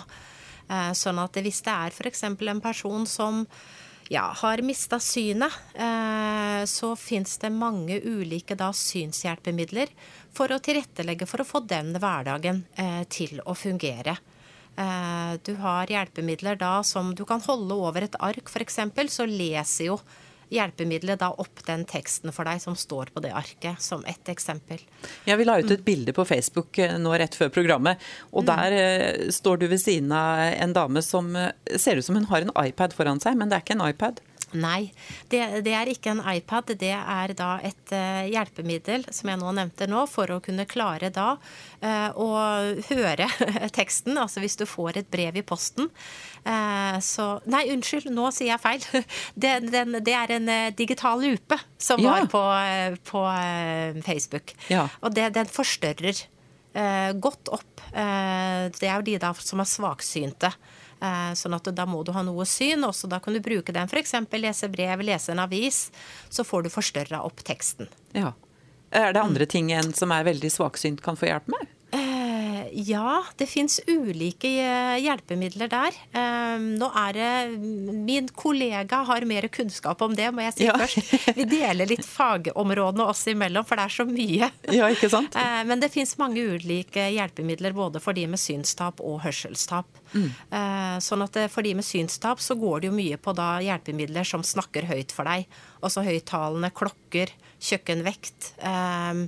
[0.66, 2.24] Eh, sånn at hvis det er f.eks.
[2.26, 3.44] en person som
[4.08, 9.90] ja, har mista synet, eh, så fins det mange ulike da, synshjelpemidler
[10.34, 14.18] for å tilrettelegge for å få den hverdagen eh, til å fungere.
[14.76, 18.76] Du har hjelpemidler da som du kan holde over et ark, f.eks.
[19.08, 19.94] Så leser jo
[20.52, 24.80] hjelpemiddelet da opp den teksten for deg som står på det arket, som ett eksempel.
[25.24, 28.50] Ja, Vi la ut et bilde på Facebook eh, nå rett før programmet, og mm.
[28.52, 32.28] der uh, står du ved siden av en dame som uh, ser ut som hun
[32.30, 34.22] har en iPad foran seg, men det er ikke en iPad.
[34.56, 34.90] Nei,
[35.30, 36.72] det, det, er ikke en iPad.
[36.80, 41.10] Det er da et uh, hjelpemiddel, som jeg nå nevnte nå, for å kunne klare
[41.14, 42.28] da uh, å
[42.88, 43.28] høre
[43.78, 44.16] teksten.
[44.20, 45.90] Altså hvis du får et brev i posten,
[46.46, 48.86] uh, så Nei, unnskyld, nå sier jeg feil.
[49.46, 52.14] Det, den, det er en digital lupe som ja.
[52.14, 52.40] var på,
[53.06, 53.22] på
[54.06, 54.54] Facebook.
[54.72, 54.86] Ja.
[55.04, 56.24] Og det, den forstørrer
[57.20, 57.82] godt opp.
[57.92, 60.50] det er jo de da som er svaksynte.
[61.06, 62.84] Eh, sånn at da må du ha noe syn.
[62.86, 64.16] Også da kan du bruke den f.eks.
[64.36, 65.86] lese brev, lese en avis.
[66.28, 67.90] Så får du forstørra opp teksten.
[68.16, 68.34] Ja.
[68.90, 71.72] Er det andre ting en som er veldig svaksynt kan få hjelp med?
[72.76, 75.94] Ja, det fins ulike eh, hjelpemidler der.
[76.60, 77.30] Nå er det
[77.94, 80.74] Min kollega har mer kunnskap om det, må jeg si ja.
[80.76, 81.14] først.
[81.38, 84.50] Vi deler litt fagområdene oss imellom, for det er så mye.
[84.76, 85.38] Ja, ikke sant?
[85.40, 89.88] Eh, men det fins mange ulike hjelpemidler både for de med synstap og hørselstap.
[90.12, 90.28] Mm.
[90.58, 94.28] Eh, sånn at for de med synstap så går det jo mye på da hjelpemidler
[94.28, 95.48] som snakker høyt for deg.
[95.86, 98.52] Også høyttalende klokker kjøkkenvekt.
[98.66, 99.26] Ehm,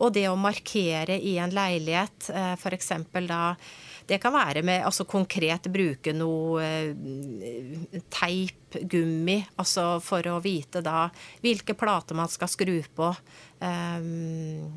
[0.00, 2.92] og det å markere i en leilighet, uh, f.eks.
[3.28, 3.42] da
[4.10, 10.82] det kan være med altså konkret bruke noe eh, teip, gummi, altså for å vite
[10.84, 11.08] da
[11.42, 13.10] hvilke plater man skal skru på.
[13.60, 14.70] Um,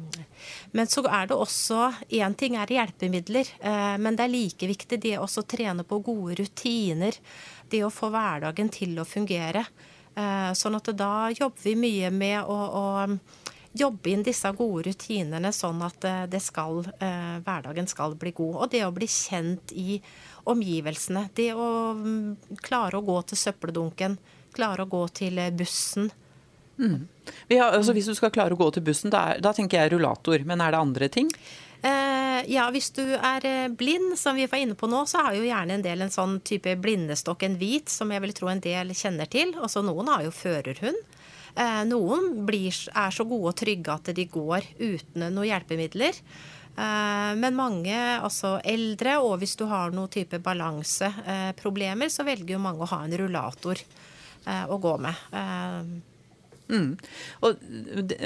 [0.75, 1.85] men så er det også
[2.17, 6.41] Én ting er hjelpemidler, uh, men det er like viktig det å trene på gode
[6.41, 7.17] rutiner.
[7.69, 9.65] Det å få hverdagen til å fungere.
[10.13, 12.83] Eh, sånn at da jobber vi mye med å, å
[13.73, 18.55] jobbe inn disse gode rutinene, sånn at eh, skal, eh, hverdagen skal bli god.
[18.61, 19.99] Og det å bli kjent i
[20.49, 21.27] omgivelsene.
[21.35, 24.17] Det å mm, klare å gå til søppeldunken,
[24.53, 26.11] klare å gå til bussen.
[26.77, 27.05] Mm.
[27.53, 29.93] Har, altså, hvis du skal klare å gå til bussen, da, er, da tenker jeg
[29.95, 30.43] rullator.
[30.47, 31.31] Men er det andre ting?
[31.83, 35.35] Eh, ja, hvis du er eh, blind, som vi var inne på nå, så har
[35.35, 38.63] jo gjerne en del en sånn type blindestokk, en hvit, som jeg vil tro en
[38.63, 39.51] del kjenner til.
[39.59, 41.19] Også noen har jo førerhund.
[41.55, 46.19] Eh, noen blir, er så gode og trygge at de går uten noen hjelpemidler.
[46.73, 52.81] Men mange, altså eldre, og hvis du har noen type balanseproblemer, så velger jo mange
[52.81, 53.77] å ha en rullator
[54.49, 56.01] å gå med.
[56.73, 56.97] Mm.
[57.45, 57.63] Og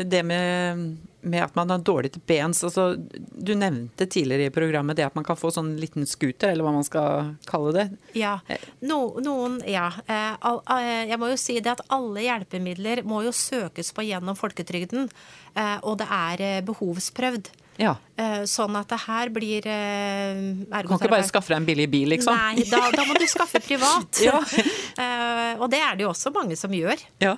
[0.08, 0.84] det med,
[1.22, 5.18] med, at man har dårlig til bens altså, Du nevnte tidligere i programmet det at
[5.18, 7.88] man kan få sånn liten scooter, eller hva man skal kalle det.
[8.18, 8.38] Ja.
[8.80, 9.90] No, noen Ja.
[10.08, 14.40] Eh, eh, jeg må jo si det at alle hjelpemidler må jo søkes på gjennom
[14.40, 15.10] folketrygden,
[15.56, 17.52] eh, og det er behovsprøvd.
[17.78, 17.96] Ja.
[18.18, 21.88] Eh, sånn at det her blir ergoterapeut eh, Kan ikke bare skaffe deg en billig
[21.94, 22.38] bil, liksom?
[22.38, 24.22] Nei, da, da må du skaffe privat.
[24.28, 24.40] ja.
[24.42, 27.02] Eh, og det er det jo også mange som gjør.
[27.24, 27.36] Ja.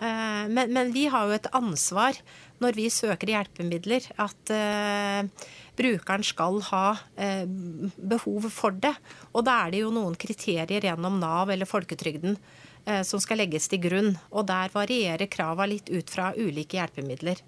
[0.48, 2.18] Men, men, vi har jo et ansvar
[2.60, 4.52] når vi søker hjelpemidler, at
[5.80, 8.94] brukeren skal ha eh, behov for det.
[9.34, 12.36] Og da er det jo noen kriterier gjennom Nav eller folketrygden
[12.86, 14.14] eh, som skal legges til grunn.
[14.34, 17.42] Og der varierer krava litt ut fra ulike hjelpemidler.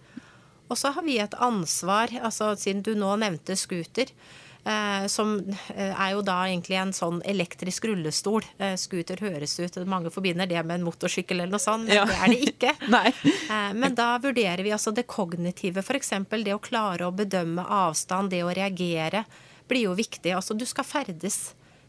[0.71, 4.13] Og så har vi et ansvar, altså siden du nå nevnte scooter.
[4.61, 5.39] Eh, som
[5.73, 8.45] eh, er jo da egentlig en sånn elektrisk rullestol.
[8.61, 12.03] Eh, scooter høres ut Mange forbinder det med en motorsykkel eller noe sånt, men ja.
[12.05, 12.75] det er det ikke.
[13.55, 16.13] eh, men da vurderer vi altså det kognitive, f.eks.
[16.29, 19.25] det å klare å bedømme avstand, det å reagere,
[19.67, 20.35] blir jo viktig.
[20.37, 21.41] Altså du skal ferdes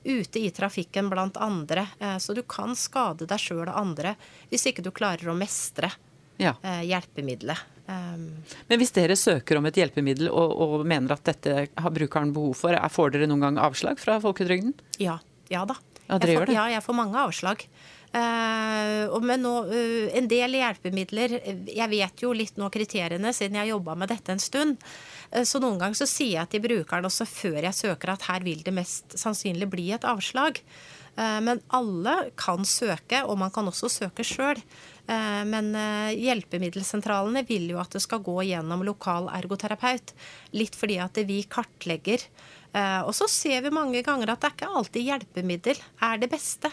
[0.04, 4.16] ute i trafikken blant andre, eh, så du kan skade deg sjøl og andre
[4.50, 5.92] hvis ikke du klarer å mestre
[6.40, 6.56] ja.
[6.62, 7.58] Eh, hjelpemiddelet.
[7.90, 8.28] Um,
[8.68, 12.54] Men hvis dere søker om et hjelpemiddel og, og, mener at dette har brukeren behov
[12.60, 14.76] for, får dere noen gang avslag fra folketrygden?
[15.02, 15.18] Ja.
[15.50, 15.76] Ja da.
[16.06, 16.54] Ja, gjør det?
[16.56, 17.66] Ja, jeg får mange avslag.
[18.12, 21.32] Uh, men nå, uh, en del hjelpemidler
[21.72, 24.82] Jeg vet jo litt nå kriteriene, siden jeg jobba med dette en stund.
[25.32, 28.44] Uh, så noen ganger så sier jeg til brukeren også før jeg søker at her
[28.44, 30.60] vil det mest sannsynlig bli et avslag.
[31.12, 34.56] Men alle kan søke, og man kan også søke sjøl.
[35.06, 40.14] Eh, men eh, hjelpemiddelsentralene vil jo at det skal gå gjennom lokal ergoterapeut.
[40.54, 42.24] Litt fordi at vi kartlegger.
[42.72, 46.30] Eh, og så ser vi mange ganger at det er ikke alltid hjelpemiddel er det
[46.32, 46.72] beste.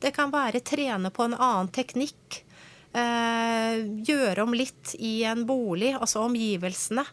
[0.00, 2.44] Det kan være trene på en annen teknikk.
[2.90, 7.04] Gjøre om litt i en bolig, altså omgivelsene.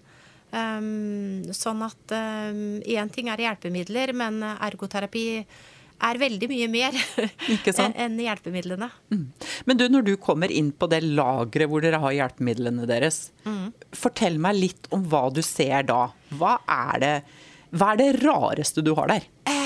[1.54, 5.44] Sånn at én ting er hjelpemidler, men ergoterapi
[6.04, 6.98] er veldig mye mer
[8.06, 8.90] enn hjelpemidlene.
[9.14, 9.26] Mm.
[9.66, 13.72] Men du, når du kommer inn på det lageret hvor dere har hjelpemidlene deres, mm.
[13.98, 16.08] fortell meg litt om hva du ser da.
[16.38, 17.14] Hva er det,
[17.74, 19.28] hva er det rareste du har der?
[19.50, 19.57] Eh,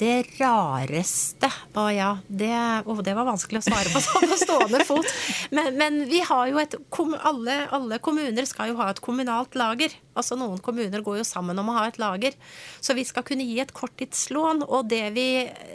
[0.00, 2.52] det rareste Å ja, det,
[2.88, 5.08] oh, det, var vanskelig å svare på sånn på stående fot.
[5.54, 9.94] Men, men, vi har jo et alle, alle, kommuner skal jo ha et kommunalt lager.
[10.16, 12.36] Altså Noen kommuner går jo sammen om å ha et lager.
[12.80, 14.64] Så vi skal kunne gi et korttidslån.
[14.66, 15.28] Og det vi,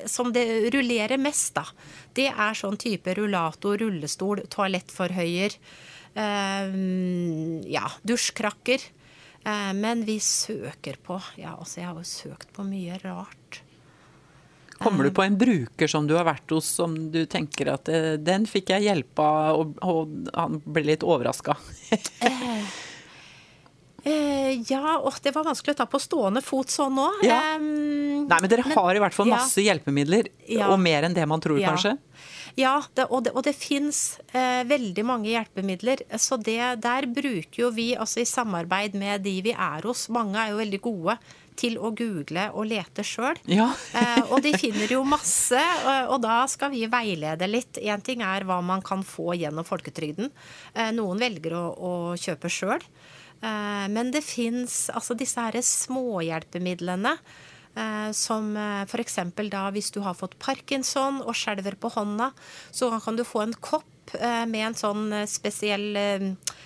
[0.10, 1.66] som det rullerer mest, da,
[2.18, 5.58] det er sånn type rullator, rullestol, toalettforhøyer.
[6.14, 6.80] Eh,
[7.72, 8.90] ja, dusjkrakker.
[9.44, 13.41] Eh, men vi søker på Ja, altså jeg har jo søkt på mye rart.
[14.82, 18.14] Kommer du på en bruker som du har vært hos som du tenker at eh,
[18.22, 21.56] den fikk jeg hjelp av, og, og han ble litt overraska?
[22.26, 22.72] eh,
[24.04, 27.08] eh, ja, og det var vanskelig å ta på stående fot sånn nå.
[27.28, 27.42] Ja.
[27.62, 29.72] Um, Nei, men dere men, har i hvert fall masse ja.
[29.72, 30.72] hjelpemidler, ja.
[30.74, 31.98] og mer enn det man tror, kanskje?
[32.60, 36.04] Ja, det, og det, og det fins eh, veldig mange hjelpemidler.
[36.20, 40.40] Så det, der bruker jo vi, altså i samarbeid med de vi er hos, mange
[40.42, 41.18] er jo veldig gode
[41.60, 43.40] til å google og lete sjøl.
[43.50, 43.70] Ja.
[44.00, 47.82] eh, og de finner jo masse, og, og, da skal vi veilede litt.
[47.82, 50.32] Én ting er hva man kan få gjennom folketrygden.
[50.74, 52.84] Eh, noen velger å, å kjøpe sjøl.
[53.42, 57.18] Eh, men det fins altså disse her småhjelpemidlene.
[57.72, 59.16] Eh, som eh, f.eks.
[59.48, 62.32] da hvis du har fått parkinson og skjelver på hånda,
[62.76, 63.88] så kan du få en kopp
[64.20, 66.26] Eh, med en sånn eh, spesiell eh,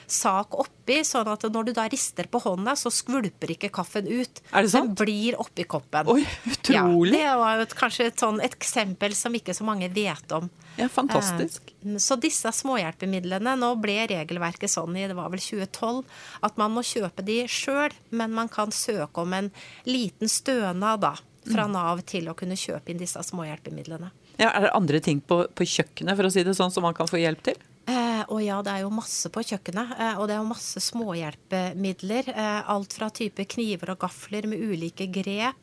[0.10, 4.42] sak oppi, sånn at når du da rister på hånda, så skvulper ikke kaffen ut.
[4.52, 4.94] Er det sant?
[4.94, 6.10] Den blir oppi koppen.
[6.12, 7.20] Oi, utrolig.
[7.20, 10.50] Ja, det var et, kanskje et sånn eksempel som ikke så mange vet om.
[10.76, 11.72] Ja, fantastisk.
[12.04, 16.02] Så disse småhjelpemidlene Nå ble regelverket sånn i det var vel 2012
[16.44, 19.48] at man må kjøpe de sjøl, men man kan søke om en
[19.88, 21.14] liten stønad da,
[21.48, 21.78] fra mm.
[21.78, 24.12] Nav til å kunne kjøpe inn disse småhjelpemidlene.
[24.40, 26.96] Ja, er det andre ting på, på, kjøkkenet for å si det sånn, som man
[26.98, 27.60] kan få hjelp til?
[27.86, 29.94] Eh, og ja, det er jo masse på kjøkkenet.
[29.96, 32.32] Eh, og det er jo masse småhjelpemidler.
[32.34, 35.62] Eh, alt fra type kniver og gafler med ulike grep.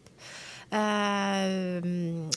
[0.72, 1.84] Eh,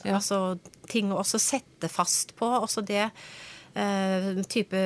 [0.04, 0.16] ja.
[0.18, 0.58] Altså
[0.90, 2.50] ting å også sette fast på.
[2.58, 3.06] Også det
[3.76, 4.78] Uh, type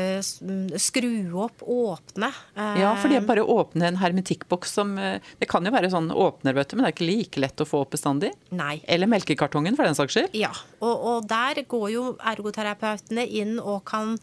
[0.82, 2.30] skru opp, åpne.
[2.56, 5.92] Ja, for det er bare å åpne en hermetikkboks som uh, Det kan jo være
[5.92, 8.32] sånn åpner, vet du, men det er ikke like lett å få opp bestandig.
[8.50, 8.80] Nei.
[8.90, 10.34] Eller melkekartongen, for den saks skyld.
[10.38, 10.50] Ja,
[10.80, 14.16] og, og der går jo ergoterapeutene inn og kan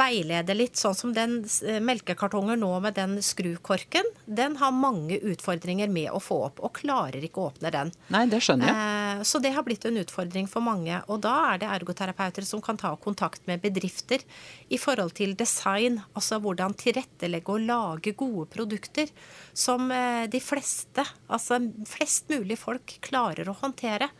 [0.00, 0.78] veilede litt.
[0.80, 4.06] Sånn som den eh, melkekartongen nå med den skrukorken.
[4.26, 7.92] Den har mange utfordringer med å få opp, og klarer ikke å åpne den.
[8.12, 8.76] Nei, det skjønner jeg.
[9.20, 11.02] Eh, så det har blitt en utfordring for mange.
[11.12, 14.24] Og da er det ergoterapeuter som kan ta kontakt med bedrifter
[14.68, 16.00] i forhold til design.
[16.14, 19.12] Altså hvordan tilrettelegge og lage gode produkter
[19.52, 24.10] som eh, de fleste, altså flest mulig folk, klarer å håndtere.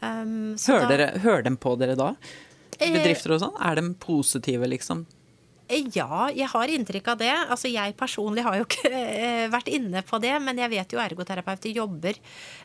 [0.00, 2.10] Um, hører, dere, hører dem på dere da?
[2.78, 3.54] Eh, bedrifter og sånn?
[3.62, 5.04] Er de positive, liksom?
[5.66, 7.32] Eh, ja, jeg har inntrykk av det.
[7.34, 11.02] Altså, jeg personlig har jo ikke eh, vært inne på det, men jeg vet jo
[11.02, 12.18] ergoterapeuter jobber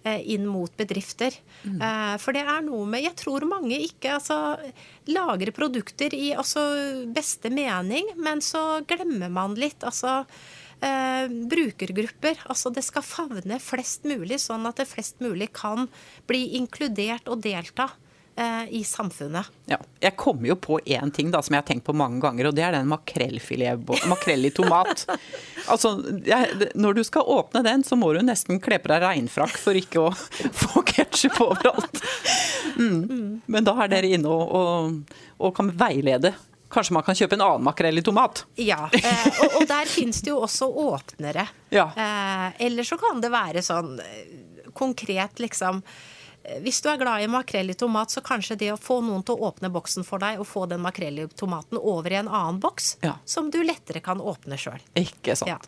[0.03, 1.35] inn mot bedrifter.
[1.63, 1.81] Mm.
[2.21, 4.57] For det er noe med Jeg tror mange ikke altså,
[5.11, 6.63] lager produkter i altså,
[7.13, 9.85] beste mening, men så glemmer man litt.
[9.85, 10.21] Altså
[10.81, 12.41] eh, brukergrupper.
[12.49, 15.87] Altså det skal favne flest mulig, sånn at det flest mulig kan
[16.29, 18.10] bli inkludert og delta eh,
[18.71, 19.49] i samfunnet.
[19.69, 22.47] Ja, jeg kommer jo på én ting da, som jeg har tenkt på mange ganger,
[22.47, 22.87] og det er den.
[24.11, 25.03] Makrell i tomat.
[25.67, 25.91] altså,
[26.25, 29.77] jeg, når du skal åpne den, så må du nesten kle på deg regnfrakk for
[29.77, 30.13] ikke å
[30.63, 32.01] få ketsjup overalt.
[32.79, 33.41] Mm.
[33.51, 36.33] Men da er dere inne og, og, og kan veilede
[36.71, 38.45] Kanskje man kan kjøpe en annen makrell i tomat?
[38.55, 41.43] Ja, eh, og, og, der finnes det jo også åpnere.
[41.73, 41.89] Ja.
[41.91, 45.91] Eh, eller så kan det være sånn eh, konkret, liksom eh,
[46.61, 49.37] hvis du er glad i makrell i tomat, så kanskje det å få noen til
[49.37, 52.59] å åpne boksen for deg, og få den makrell i tomaten over i en annen
[52.61, 53.17] boks, ja.
[53.25, 54.81] som du lettere kan åpne sjøl.
[54.97, 55.53] Ikke sant.
[55.53, 55.61] Ja.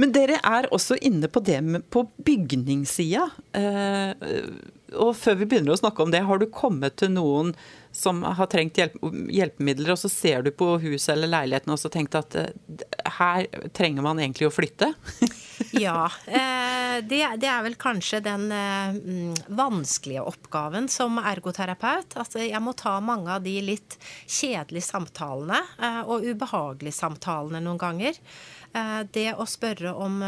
[0.00, 3.26] Men dere er også inne på det med, på bygningssida.
[3.58, 4.28] Eh,
[4.96, 7.52] og før vi begynner å snakke om det, har du kommet til noen
[7.92, 8.96] som har trengt hjelp,
[9.34, 12.86] hjelpemidler, og så ser du på huset eller leiligheten og så tenkt at eh,
[13.18, 14.92] her trenger man egentlig å flytte?
[15.70, 16.10] ja.
[16.26, 18.96] Eh, det, er vel kanskje den eh,
[19.54, 22.16] vanskelige oppgaven som ergoterapeut.
[22.20, 27.80] At jeg må ta mange av de litt kjedelige samtalene eh, og ubehagelige samtalene noen
[27.80, 28.18] ganger.
[28.70, 30.20] Det å spørre om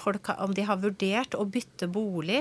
[0.00, 2.38] folk om de har vurdert å bytte bolig,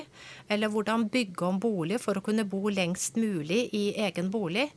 [0.48, 4.70] eller hvordan bygge om bolig for å kunne bo lengst mulig i egen bolig.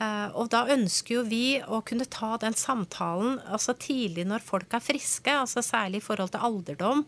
[0.00, 4.72] Eh, og da ønsker jo vi å kunne ta den samtalen altså tidlig når folk
[4.76, 7.04] er friske, altså særlig i forhold til alderdom.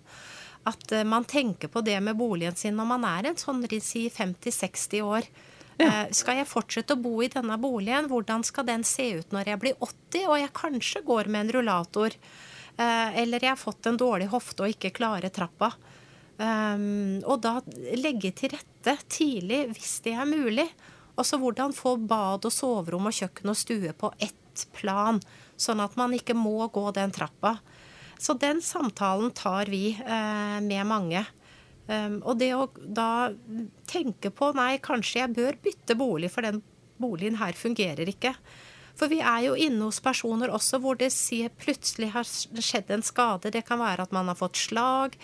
[0.68, 5.02] At man tenker på det med boligen sin når man er en sånn si 50-60
[5.02, 5.26] år.
[5.80, 6.04] Ja.
[6.14, 8.06] Skal jeg fortsette å bo i denne boligen?
[8.06, 11.52] Hvordan skal den se ut når jeg blir 80 og jeg kanskje går med en
[11.56, 12.14] rullator?
[12.76, 15.72] Eh, eller jeg har fått en dårlig hofte og ikke klarer trappa.
[16.42, 17.52] Og da
[17.94, 20.64] legge til rette tidlig, hvis det er mulig.
[21.20, 25.20] Også hvordan få bad og soverom og kjøkken og stue på ett plan,
[25.60, 27.56] sånn at man ikke må gå den trappa.
[28.22, 31.24] Så den samtalen tar vi eh, med mange.
[31.88, 33.32] Um, og det å da
[33.90, 36.60] tenke på nei, kanskje jeg bør bytte bolig, for den
[37.02, 38.36] boligen her fungerer ikke.
[38.98, 41.10] For vi er jo inne hos personer også hvor det
[41.58, 43.50] plutselig har skjedd en skade.
[43.50, 45.16] Det kan være at man har fått slag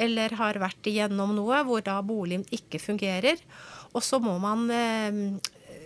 [0.00, 3.36] eller har vært igjennom noe hvor da boligen ikke fungerer.
[3.92, 5.20] Og så må man eh,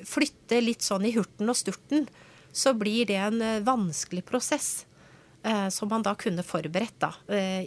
[0.07, 2.09] flytte litt sånn i hurten og sturten.
[2.55, 4.87] Så blir det en eh, vanskelig prosess.
[5.45, 7.11] Eh, som man da kunne forberedt da,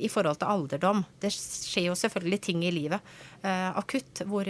[0.02, 1.04] i forhold til alderdom.
[1.22, 3.14] Det skjer jo selvfølgelig ting i livet
[3.78, 4.50] akutt hvor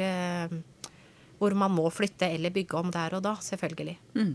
[1.38, 3.97] hvor man må flytte eller bygge om der og da, selvfølgelig.
[4.17, 4.32] Mm.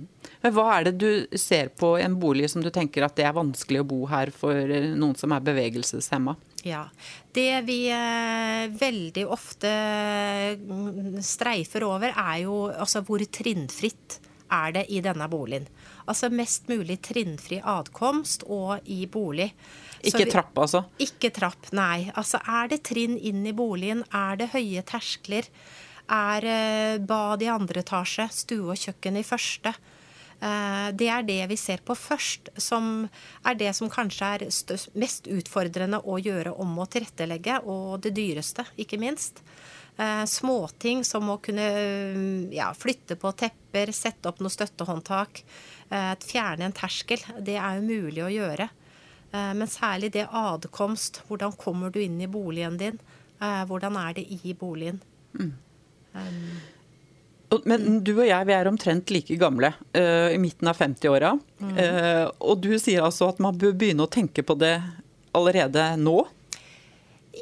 [0.55, 3.83] Hva er det du ser på en bolig som du tenker at det er vanskelig
[3.83, 4.55] å bo her for
[4.95, 6.37] noen som er bevegelseshemma?
[6.63, 6.87] Ja.
[7.35, 9.71] Det vi eh, veldig ofte
[10.59, 14.21] mm, streifer over, er jo altså hvor trinnfritt
[14.53, 15.67] er det i denne boligen.
[16.07, 19.49] Altså mest mulig trinnfri adkomst og i bolig.
[20.03, 20.85] Ikke vi, trapp, altså?
[21.03, 22.11] Ikke trapp, nei.
[22.19, 25.49] Altså er det trinn inn i boligen, er det høye terskler,
[26.13, 29.75] er eh, bad i andre etasje, stue og kjøkken i første.
[30.43, 33.07] Eh, det er det vi ser på først, som
[33.47, 34.45] er det som kanskje er
[34.99, 39.39] mest utfordrende å gjøre om å tilrettelegge, og det dyreste, ikke minst.
[40.01, 41.69] Eh, småting som å kunne
[42.51, 45.45] ja, flytte på tepper, sette opp noe støttehåndtak,
[46.25, 47.21] fjerne en terskel.
[47.45, 48.65] Det er jo mulig å gjøre.
[49.29, 51.19] Men særlig det adkomst.
[51.29, 52.97] Hvordan kommer du inn i boligen din?
[53.37, 55.03] Hvordan er det i boligen?
[55.37, 55.51] Mm.
[56.17, 56.57] Um,
[57.69, 61.35] men du og jeg vi er omtrent like gamle, uh, i midten av 50-åra.
[61.61, 61.73] Mm.
[61.77, 64.77] Uh, og du sier altså at man bør begynne å tenke på det
[65.37, 66.23] allerede nå?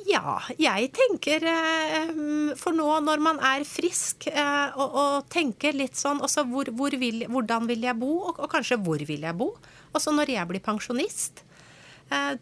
[0.07, 2.11] Ja, jeg tenker uh,
[2.59, 7.25] For nå når man er frisk og, og, tenker litt sånn altså hvor, hvor vil,
[7.27, 9.53] Hvordan vil jeg bo, og, og, kanskje hvor vil jeg bo?
[9.90, 11.42] Også når jeg blir pensjonist.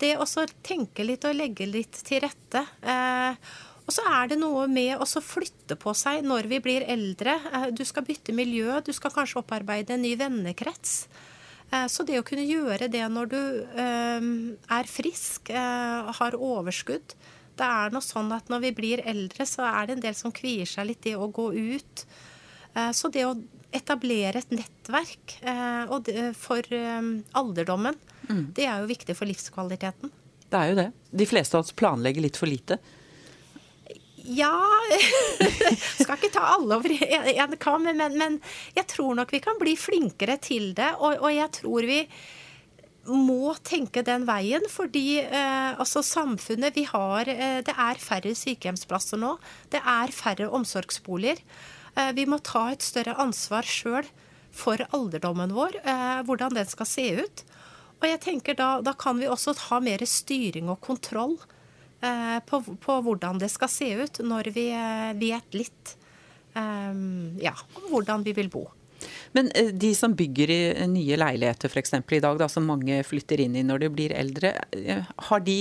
[0.00, 0.24] Det å
[0.64, 2.62] tenke litt og legge litt til rette.
[3.88, 7.38] Og så er det noe med å flytte på seg når vi blir eldre.
[7.56, 11.08] Eh, du skal bytte miljø, du skal kanskje opparbeide en ny vennekrets.
[11.72, 14.28] Eh, så det å kunne gjøre det når du eh,
[14.76, 17.16] er frisk, har overskudd
[17.58, 20.36] Det er noe sånn at når vi blir eldre, så er det en del som
[20.36, 22.04] kvier seg litt det å gå ut.
[22.94, 23.32] Så det å
[23.74, 25.32] etablere et nettverk
[26.38, 26.76] for
[27.40, 27.96] alderdommen,
[28.28, 28.44] mm.
[28.54, 30.12] det er jo viktig for livskvaliteten.
[30.46, 30.86] Det er jo det.
[31.10, 32.78] De fleste av oss planlegger litt for lite.
[34.28, 34.52] Ja
[36.02, 38.40] Skal ikke ta alle over en kam, men, men,
[38.76, 40.90] jeg tror nok vi kan bli flinkere til det.
[40.98, 42.02] Og, og jeg tror vi
[43.08, 49.20] må tenke den veien, fordi eh, altså samfunnet vi har eh, Det er færre sykehjemsplasser
[49.20, 49.36] nå.
[49.72, 51.40] Det er færre omsorgsboliger.
[51.96, 54.08] Eh, vi må ta et større ansvar sjøl
[54.52, 57.44] for alderdommen vår, eh, hvordan den skal se ut.
[57.98, 61.38] Og jeg tenker da, da kan vi også ha mer styring og kontroll
[62.00, 65.94] på, på, hvordan det skal se ut, når vi eh, vet litt
[66.54, 68.68] um, ja, om hvordan vi vil bo.
[69.32, 71.94] Men eh, de som bygger i nye leiligheter f.eks.
[71.94, 75.58] i dag, da, som mange flytter inn i når de blir eldre, eh, har de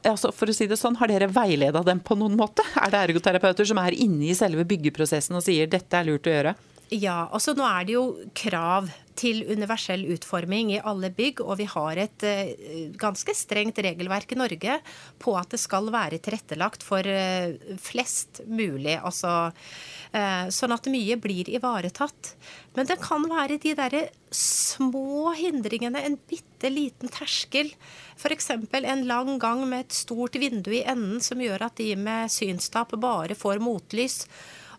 [0.00, 2.64] altså for å si det sånn, har dere veileda dem på noen måte?
[2.80, 6.36] Er det ergoterapeuter som er inne i selve byggeprosessen og sier dette er lurt å
[6.36, 6.54] gjøre?
[6.92, 8.04] Ja, altså nå er det jo
[8.36, 14.34] krav til universell utforming i alle bygg, og vi har et uh, ganske strengt regelverk
[14.34, 14.76] i Norge
[15.22, 18.98] på at det skal være tilrettelagt for uh, flest mulig.
[18.98, 22.34] Altså uh, sånn at mye blir ivaretatt.
[22.76, 27.72] Men det kan være de derre små hindringene, en bitte liten terskel.
[28.20, 28.50] F.eks.
[28.52, 32.92] en lang gang med et stort vindu i enden som gjør at de med synstap
[33.00, 34.26] bare får motlys.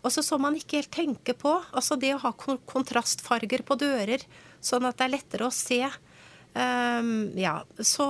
[0.04, 1.54] Altså Som man ikke helt tenker på.
[1.72, 4.24] Altså Det å ha kontrastfarger på dører,
[4.64, 5.80] sånn at det er lettere å se.
[6.54, 8.04] Um, ja, så,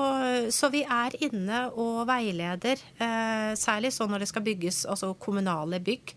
[0.52, 5.80] så, vi er inne og veileder, uh, særlig sånn når det skal bygges altså kommunale
[5.80, 6.12] bygg.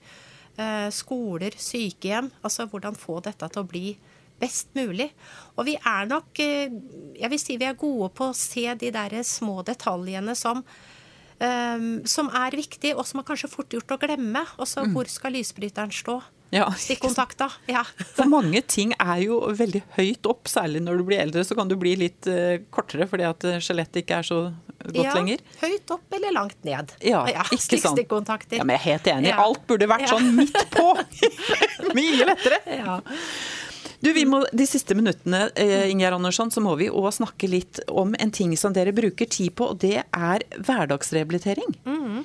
[0.58, 2.32] Uh, skoler, sykehjem.
[2.42, 3.94] Altså hvordan få dette til å bli
[4.42, 5.08] best mulig.
[5.56, 6.78] Og vi er nok uh,
[7.16, 10.66] Jeg vil si vi er gode på å se de der små detaljene som
[11.40, 14.44] um, som er viktig, og som er kanskje fort gjort å glemme.
[14.58, 14.96] Også mm.
[14.96, 16.20] hvor skal lysbryteren stå?
[16.50, 17.50] Ja, Stikkontakta.
[17.68, 17.84] Ja.
[18.16, 21.44] For mange ting er jo veldig høyt opp, særlig når du blir eldre.
[21.44, 24.40] Så kan du bli litt uh, kortere fordi at eh, skjelettet ikke er så
[24.86, 25.44] godt ja, lenger.
[25.60, 26.94] Høyt opp eller langt ned.
[27.04, 27.98] Ja, ja ikke sant.
[27.98, 28.62] Stikkontakter.
[28.62, 29.36] Ja, men jeg er helt enig.
[29.44, 30.94] Alt burde vært sånn midt på!
[31.98, 32.62] Mye lettere.
[32.80, 33.00] Ja.
[34.08, 37.82] Du, vi må, De siste minuttene Inger Ingjerd Andersson, så må vi også snakke litt
[37.92, 41.76] om en ting som dere bruker tid på, og det er hverdagsrehabilitering.
[41.84, 42.22] Mm.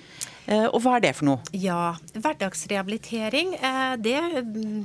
[0.47, 1.55] Eh, og hva er det for noe?
[1.59, 4.15] Ja, hverdagsrehabilitering, eh, det
[4.47, 4.85] mm,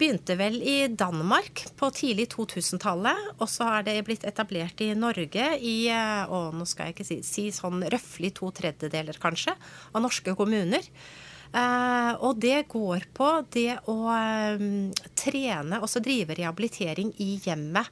[0.00, 3.36] begynte vel i Danmark på tidlig 2000-tallet.
[3.36, 7.20] Og så er det blitt etablert i Norge i å, nå skal jeg ikke si,
[7.28, 9.52] si sånn røftlig to tredjedeler, kanskje,
[9.92, 10.88] av norske kommuner.
[11.56, 14.60] Eh, og det går på det å eh,
[15.16, 17.88] trene, også drive rehabilitering i hjemmet.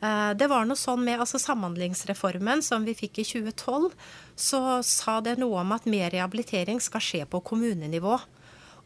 [0.00, 3.92] Eh, det var noe sånn med altså Samhandlingsreformen som vi fikk i 2012,
[4.38, 8.16] så sa det noe om at mer rehabilitering skal skje på kommunenivå.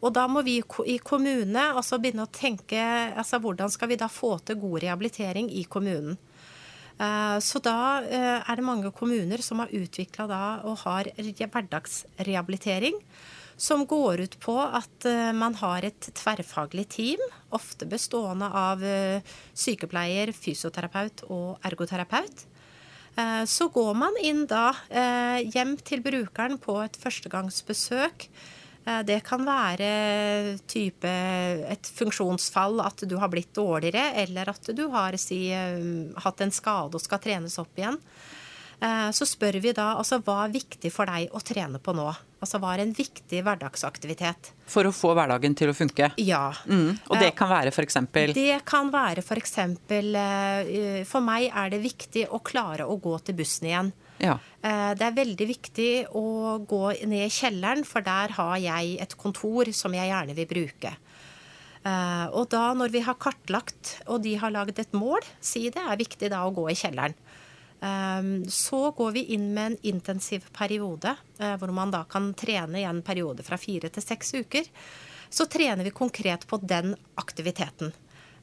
[0.03, 0.57] Og da må vi
[0.91, 2.81] i kommune altså begynne å tenke
[3.15, 6.17] altså hvordan skal vi da få til god rehabilitering i kommunen.
[7.39, 10.27] Så da er det mange kommuner som har utvikla
[10.67, 12.99] og har hverdagsrehabilitering
[13.63, 17.21] som går ut på at eh, man har et tverrfaglig team,
[17.55, 22.43] ofte bestående av eh, sykepleier, fysioterapeut og ergoterapeut.
[23.15, 24.73] Eh, så går man inn da
[25.39, 28.27] hjem til brukeren på et førstegangsbesøk.
[29.07, 31.07] Det kan være type
[31.71, 36.99] et funksjonsfall, at du har blitt dårligere, eller at du har si, hatt en skade
[36.99, 37.95] og skal trenes opp igjen.
[39.15, 42.09] Så spør vi da altså hva er viktig for deg å trene på nå?
[42.43, 44.49] Altså hva er en viktig hverdagsaktivitet.
[44.67, 46.09] For å få hverdagen til å funke?
[46.19, 46.49] Ja.
[46.67, 46.97] Mm.
[47.07, 48.01] Og det kan være f.eks.?
[48.35, 49.55] Det kan være f.eks.
[49.87, 53.93] For, eh, for meg er det viktig å klare å gå til bussen igjen.
[54.19, 54.35] Ja.
[54.59, 56.25] Eh, det er veldig viktig å
[56.67, 60.93] gå ned i kjelleren, for der har jeg et kontor som jeg gjerne vil bruke.
[61.83, 65.83] Eh, og da når vi har kartlagt, og de har lagd et mål, si det
[65.83, 67.15] er viktig da å gå i kjelleren.
[67.83, 72.79] Ehm, så går vi inn med en intensiv periode, eh, hvor man da kan trene
[72.79, 74.69] i en periode fra fire til seks uker.
[75.29, 77.91] Så trener vi konkret på den aktiviteten.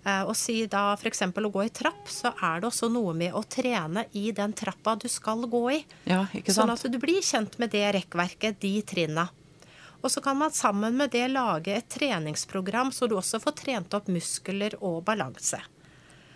[0.04, 1.22] Eh, og si da f.eks.
[1.22, 4.98] å gå i trapp, så er det også noe med å trene i den trappa
[5.00, 5.80] du skal gå i.
[6.04, 6.26] Ja?
[6.44, 9.30] Sånn at du blir kjent med det rekkverket, de trinna.
[10.00, 13.96] Og så kan man sammen med det lage et treningsprogram, så du også får trent
[13.96, 15.60] opp muskler og balanse.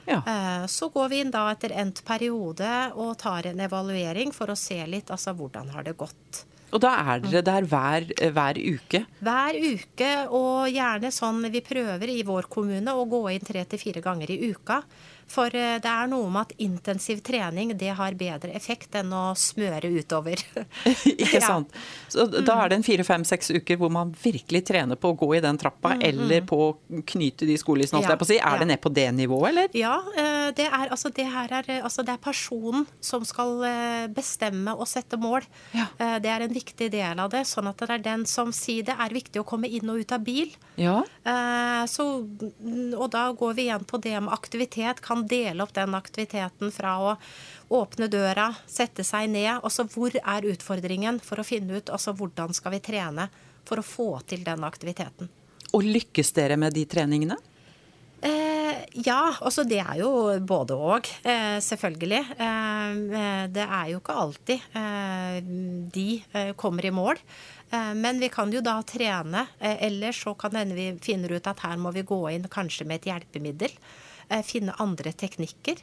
[0.09, 0.21] Ja.
[0.27, 4.59] Eh, så går vi inn da etter endt periode og tar en evaluering for å
[4.59, 6.45] se litt altså hvordan har det gått.
[6.75, 9.05] Og da er dere der hver, hver, uke?
[9.23, 13.79] Hver uke, og gjerne sånn vi prøver i vår kommune å gå inn tre til
[13.79, 14.81] fire ganger i uka.
[15.31, 19.25] For eh, det er noe med at intensiv trening det har bedre effekt enn å
[19.39, 20.41] smøre utover.
[21.15, 21.73] Ikke sant.
[22.13, 25.43] Så da er det en fire-fem-seks uker hvor man virkelig trener på å gå i
[25.45, 26.49] den trappa, mm, eller mm.
[26.51, 26.71] på å
[27.15, 28.39] knyte de skolissene, ja, si.
[28.39, 28.61] Er ja.
[28.63, 29.73] det ned på det nivået, eller?
[29.77, 34.77] Ja, eh, det er, altså, det er, altså, det er personen som skal eh, bestemme
[34.77, 35.47] og sette mål.
[35.75, 35.89] Ja.
[36.21, 37.45] Det er en viktig del av det.
[37.49, 40.15] Sånn at det er den som sier det er viktig å komme inn og ut
[40.15, 40.53] av bil.
[40.81, 41.01] Ja.
[41.91, 45.01] Så, og da går vi igjen på det med aktivitet.
[45.05, 47.15] Kan kan dele opp den aktiviteten fra å
[47.75, 49.63] åpne døra, sette seg ned.
[49.63, 53.31] Altså hvor er utfordringen for å finne ut altså hvordan skal vi trene
[53.65, 55.31] for å få til den aktiviteten.
[55.75, 57.39] Og lykkes dere med de treningene?
[58.21, 60.11] Eh, Ja, altså det er jo
[60.47, 62.21] både og, eh, selvfølgelig.
[62.47, 65.41] Eh, det er jo ikke alltid eh,
[65.95, 67.19] de eh, kommer i mål.
[67.71, 69.47] Eh, men vi kan jo da trene.
[69.59, 72.47] Eh, Eller så kan det hende vi finner ut at her må vi gå inn
[72.49, 73.75] kanskje med et hjelpemiddel.
[74.47, 75.83] Finne andre teknikker.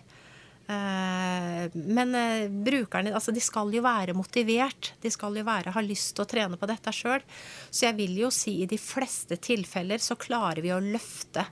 [0.72, 2.16] Men
[2.64, 4.94] brukerne altså de skal jo være motivert.
[5.04, 7.26] De skal jo være, ha lyst til å trene på dette sjøl.
[7.68, 11.44] Så jeg vil jo si i de fleste tilfeller så klarer vi å løfte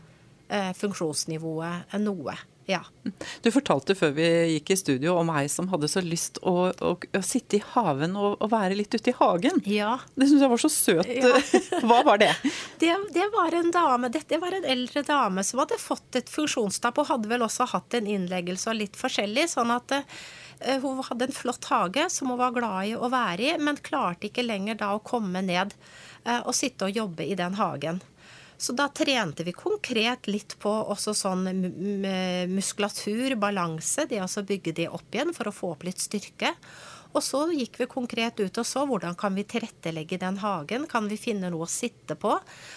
[0.49, 2.33] Eh, funksjonsnivået noe.
[2.69, 2.83] Ja.
[3.41, 6.91] Du fortalte før vi gikk i studio om ei som hadde så lyst å, å,
[6.93, 9.57] å sitte i haven og, å være litt ute i hagen.
[9.65, 9.95] Ja.
[10.13, 11.09] Det syns jeg var så søt.
[11.09, 11.31] Ja.
[11.89, 12.29] Hva var det?
[12.77, 12.93] det?
[13.15, 13.25] det?
[13.33, 17.31] var en dame, Dette var en eldre dame som hadde fått et funksjonstap og hadde
[17.31, 19.47] vel også hatt en innleggelse og litt forskjellig.
[19.49, 23.49] sånn at uh, hun hadde en flott hage som hun var glad i å være
[23.49, 25.73] i, men klarte ikke lenger da å komme ned
[26.27, 28.03] uh, og sitte og jobbe i den hagen.
[28.59, 31.47] Så da trente vi konkret litt på også sånn
[32.51, 36.51] muskulatur, balanse, det å bygge det opp igjen for å få opp litt styrke.
[37.15, 40.85] Og så gikk vi konkret ut og så hvordan kan vi tilrettelegge den hagen.
[40.91, 42.35] Kan vi finne noe å sitte på,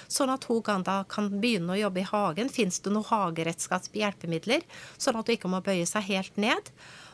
[0.08, 2.48] sånn at hun kan, da kan begynne å jobbe i hagen.
[2.52, 4.64] Fins det noen hageredskapshjelpemidler,
[4.96, 6.72] sånn at hun ikke må bøye seg helt ned.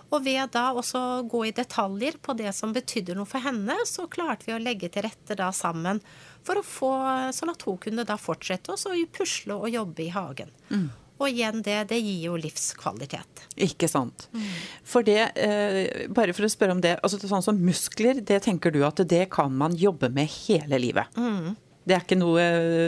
[0.08, 4.06] Og ved da også gå i detaljer på det som betydde noe for henne, så
[4.08, 6.00] klarte vi å legge til rette da sammen
[6.46, 6.92] for å få
[7.36, 10.54] sånn at hun kunne da fortsette å pusle og jobbe i hagen.
[10.72, 10.88] Mm.
[11.18, 13.46] Og igjen, det, det, gir jo livskvalitet.
[13.66, 14.28] Ikke sant.
[14.30, 14.50] Mm.
[14.86, 18.70] For det, eh, bare for å spørre om det, altså sånn som muskler, det tenker
[18.74, 21.18] du at det kan man jobbe med hele livet?
[21.18, 21.56] Mm.
[21.88, 22.42] Det er ikke noe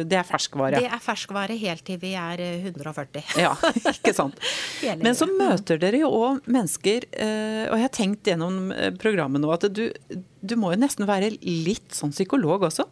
[0.09, 0.81] Det er ferskvare?
[0.83, 3.23] Det er ferskvare helt til vi er 140.
[3.23, 3.55] Eh, ja,
[3.95, 4.37] ikke sant.
[5.05, 9.43] Men så møter dere jo òg mennesker, eh, og jeg har tenkt gjennom eh, programmet
[9.43, 12.89] nå at du, du må jo nesten være litt sånn psykolog også?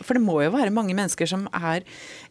[0.00, 1.86] For det må jo være mange mennesker som er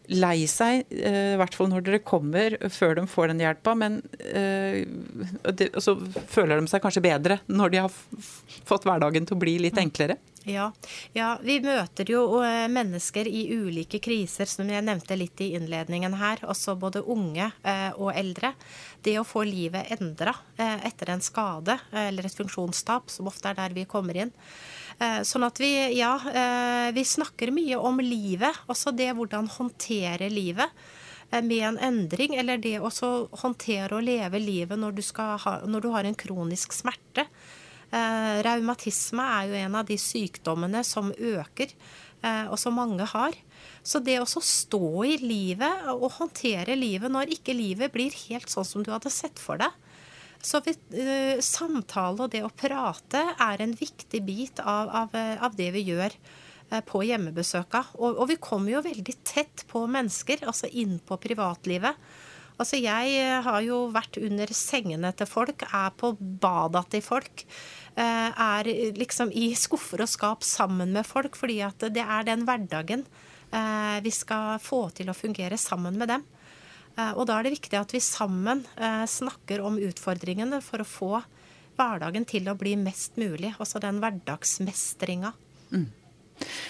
[0.09, 3.75] lei seg, i hvert fall når dere kommer, før de får den hjelpa.
[3.77, 5.93] Men og så
[6.33, 10.17] føler de seg kanskje bedre når de har fått hverdagen til å bli litt enklere.
[10.43, 10.71] Ja.
[11.13, 11.37] ja.
[11.43, 16.43] vi møter jo eh, mennesker i ulike kriser, som jeg nevnte litt i innledningen her.
[16.49, 18.53] Også både unge eh, og eldre.
[19.03, 23.59] Det å få livet endra eh, etter en skade eller et funksjonstap, som ofte er
[23.59, 24.33] der vi kommer inn.
[24.99, 26.11] Sånn at vi, ja,
[26.91, 28.57] vi snakker mye om livet.
[28.67, 30.73] Også det hvordan håndtere livet
[31.31, 32.89] med en endring, eller det å
[33.43, 37.29] håndtere og leve livet når du, ha, når du har en kronisk smerte.
[37.89, 41.71] Eh, raumatisme er jo en av de sykdommene som øker,
[42.21, 43.37] eh, og som mange har.
[43.81, 48.67] Så det å stå i livet og håndtere livet når ikke livet blir helt sånn
[48.67, 49.73] som du hadde sett for deg.
[50.41, 55.17] Så vi, uh, samtale og det å prate er en viktig bit av, av,
[55.49, 57.83] av det vi gjør uh, på hjemmebesøka.
[57.99, 61.99] Og, og, vi kommer jo veldig tett på mennesker, altså inn på privatlivet.
[62.59, 67.45] Altså jeg har jo vært under sengene til folk, er på bada til folk.
[67.99, 72.45] Eh, er liksom i skuffer og skap sammen med folk, fordi at det er den
[72.47, 73.03] hverdagen
[73.51, 76.23] eh, vi skal få til å fungere sammen med dem.
[76.99, 78.65] Eh, og da er det viktig at vi sammen
[79.09, 81.13] snakker om utfordringene for å få
[81.79, 83.53] hverdagen til å bli mest mulig.
[83.57, 85.31] Altså den hverdagsmestringa.
[85.71, 85.87] Mm.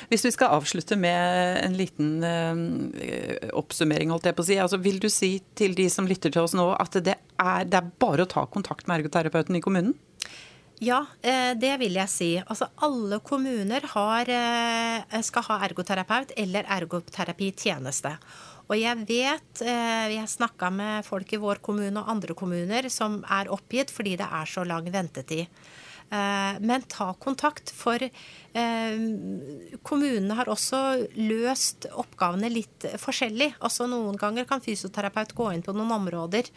[0.09, 4.57] Hvis vi skal avslutte med en liten øh, oppsummering, holdt jeg på å si.
[4.61, 7.81] Altså, vil du si til de som lytter til oss nå, at det er, det
[7.81, 9.93] er bare å ta kontakt med ergoterapeuten i kommunen?
[10.81, 12.29] Ja, eh, det vil jeg si.
[12.39, 18.15] Altså alle kommuner har, eh, skal ha ergoterapeut eller ergoterapitjeneste.
[18.69, 23.19] Og jeg vet, vi jeg snakka med folk i vår kommune og andre kommuner som
[23.25, 25.49] er oppgitt fordi det er så lang ventetid.
[26.09, 28.01] Men ta kontakt, for
[29.89, 30.79] kommunene har også
[31.17, 33.51] løst oppgavene litt forskjellig.
[33.57, 36.49] Altså Noen ganger kan fysioterapeut gå inn på noen områder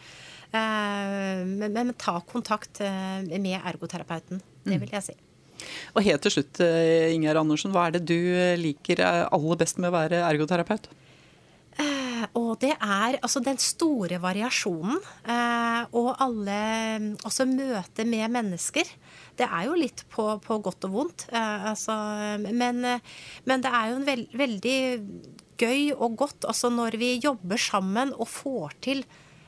[0.53, 4.41] Eh, men, ta kontakt eh, med ergoterapeuten.
[4.63, 5.15] Det vil jeg si.
[5.95, 8.19] Og helt til slutt, eh, Ingjerd Andersen, hva er det du
[8.61, 10.91] liker aller best med å være ergoterapeut?
[12.37, 14.99] Og det er altså den store variasjonen.
[15.91, 18.87] og alle Også møtet med mennesker.
[19.37, 21.27] Det er jo litt på, på godt og vondt.
[21.31, 21.93] altså,
[22.39, 22.85] men,
[23.45, 24.79] men, det er jo en veld, veldig
[25.57, 29.05] gøy og godt altså når vi jobber sammen og får til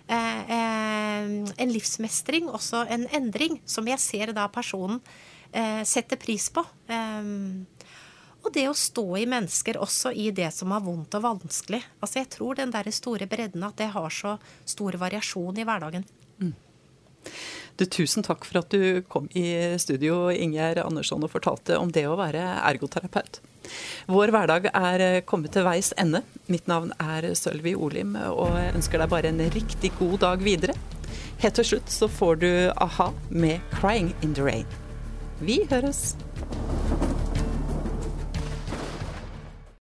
[0.07, 1.23] Eh, eh,
[1.57, 4.99] en livsmestring, også en endring, som jeg ser da personen
[5.49, 6.61] eh, setter pris på.
[8.45, 11.81] Og det å stå i mennesker også i det som er vondt og vanskelig.
[11.99, 14.37] Altså Jeg tror den der store bredden at det har så
[14.69, 16.05] stor variasjon i hverdagen.
[16.37, 16.53] Mm.
[17.75, 19.49] Du, tusen takk for at du kom i
[19.81, 23.41] studio, Ingjerd Andersson, og fortalte om det å være ergoterapeut.
[24.07, 26.21] Vår hverdag er kommet til veis ende.
[26.47, 30.77] Mitt navn er Sølvi Olim, og jeg ønsker deg bare en riktig god dag videre.
[31.41, 34.71] Helt til slutt så får du a-ha med 'Crying in the Rain'.
[35.41, 36.15] Vi høres!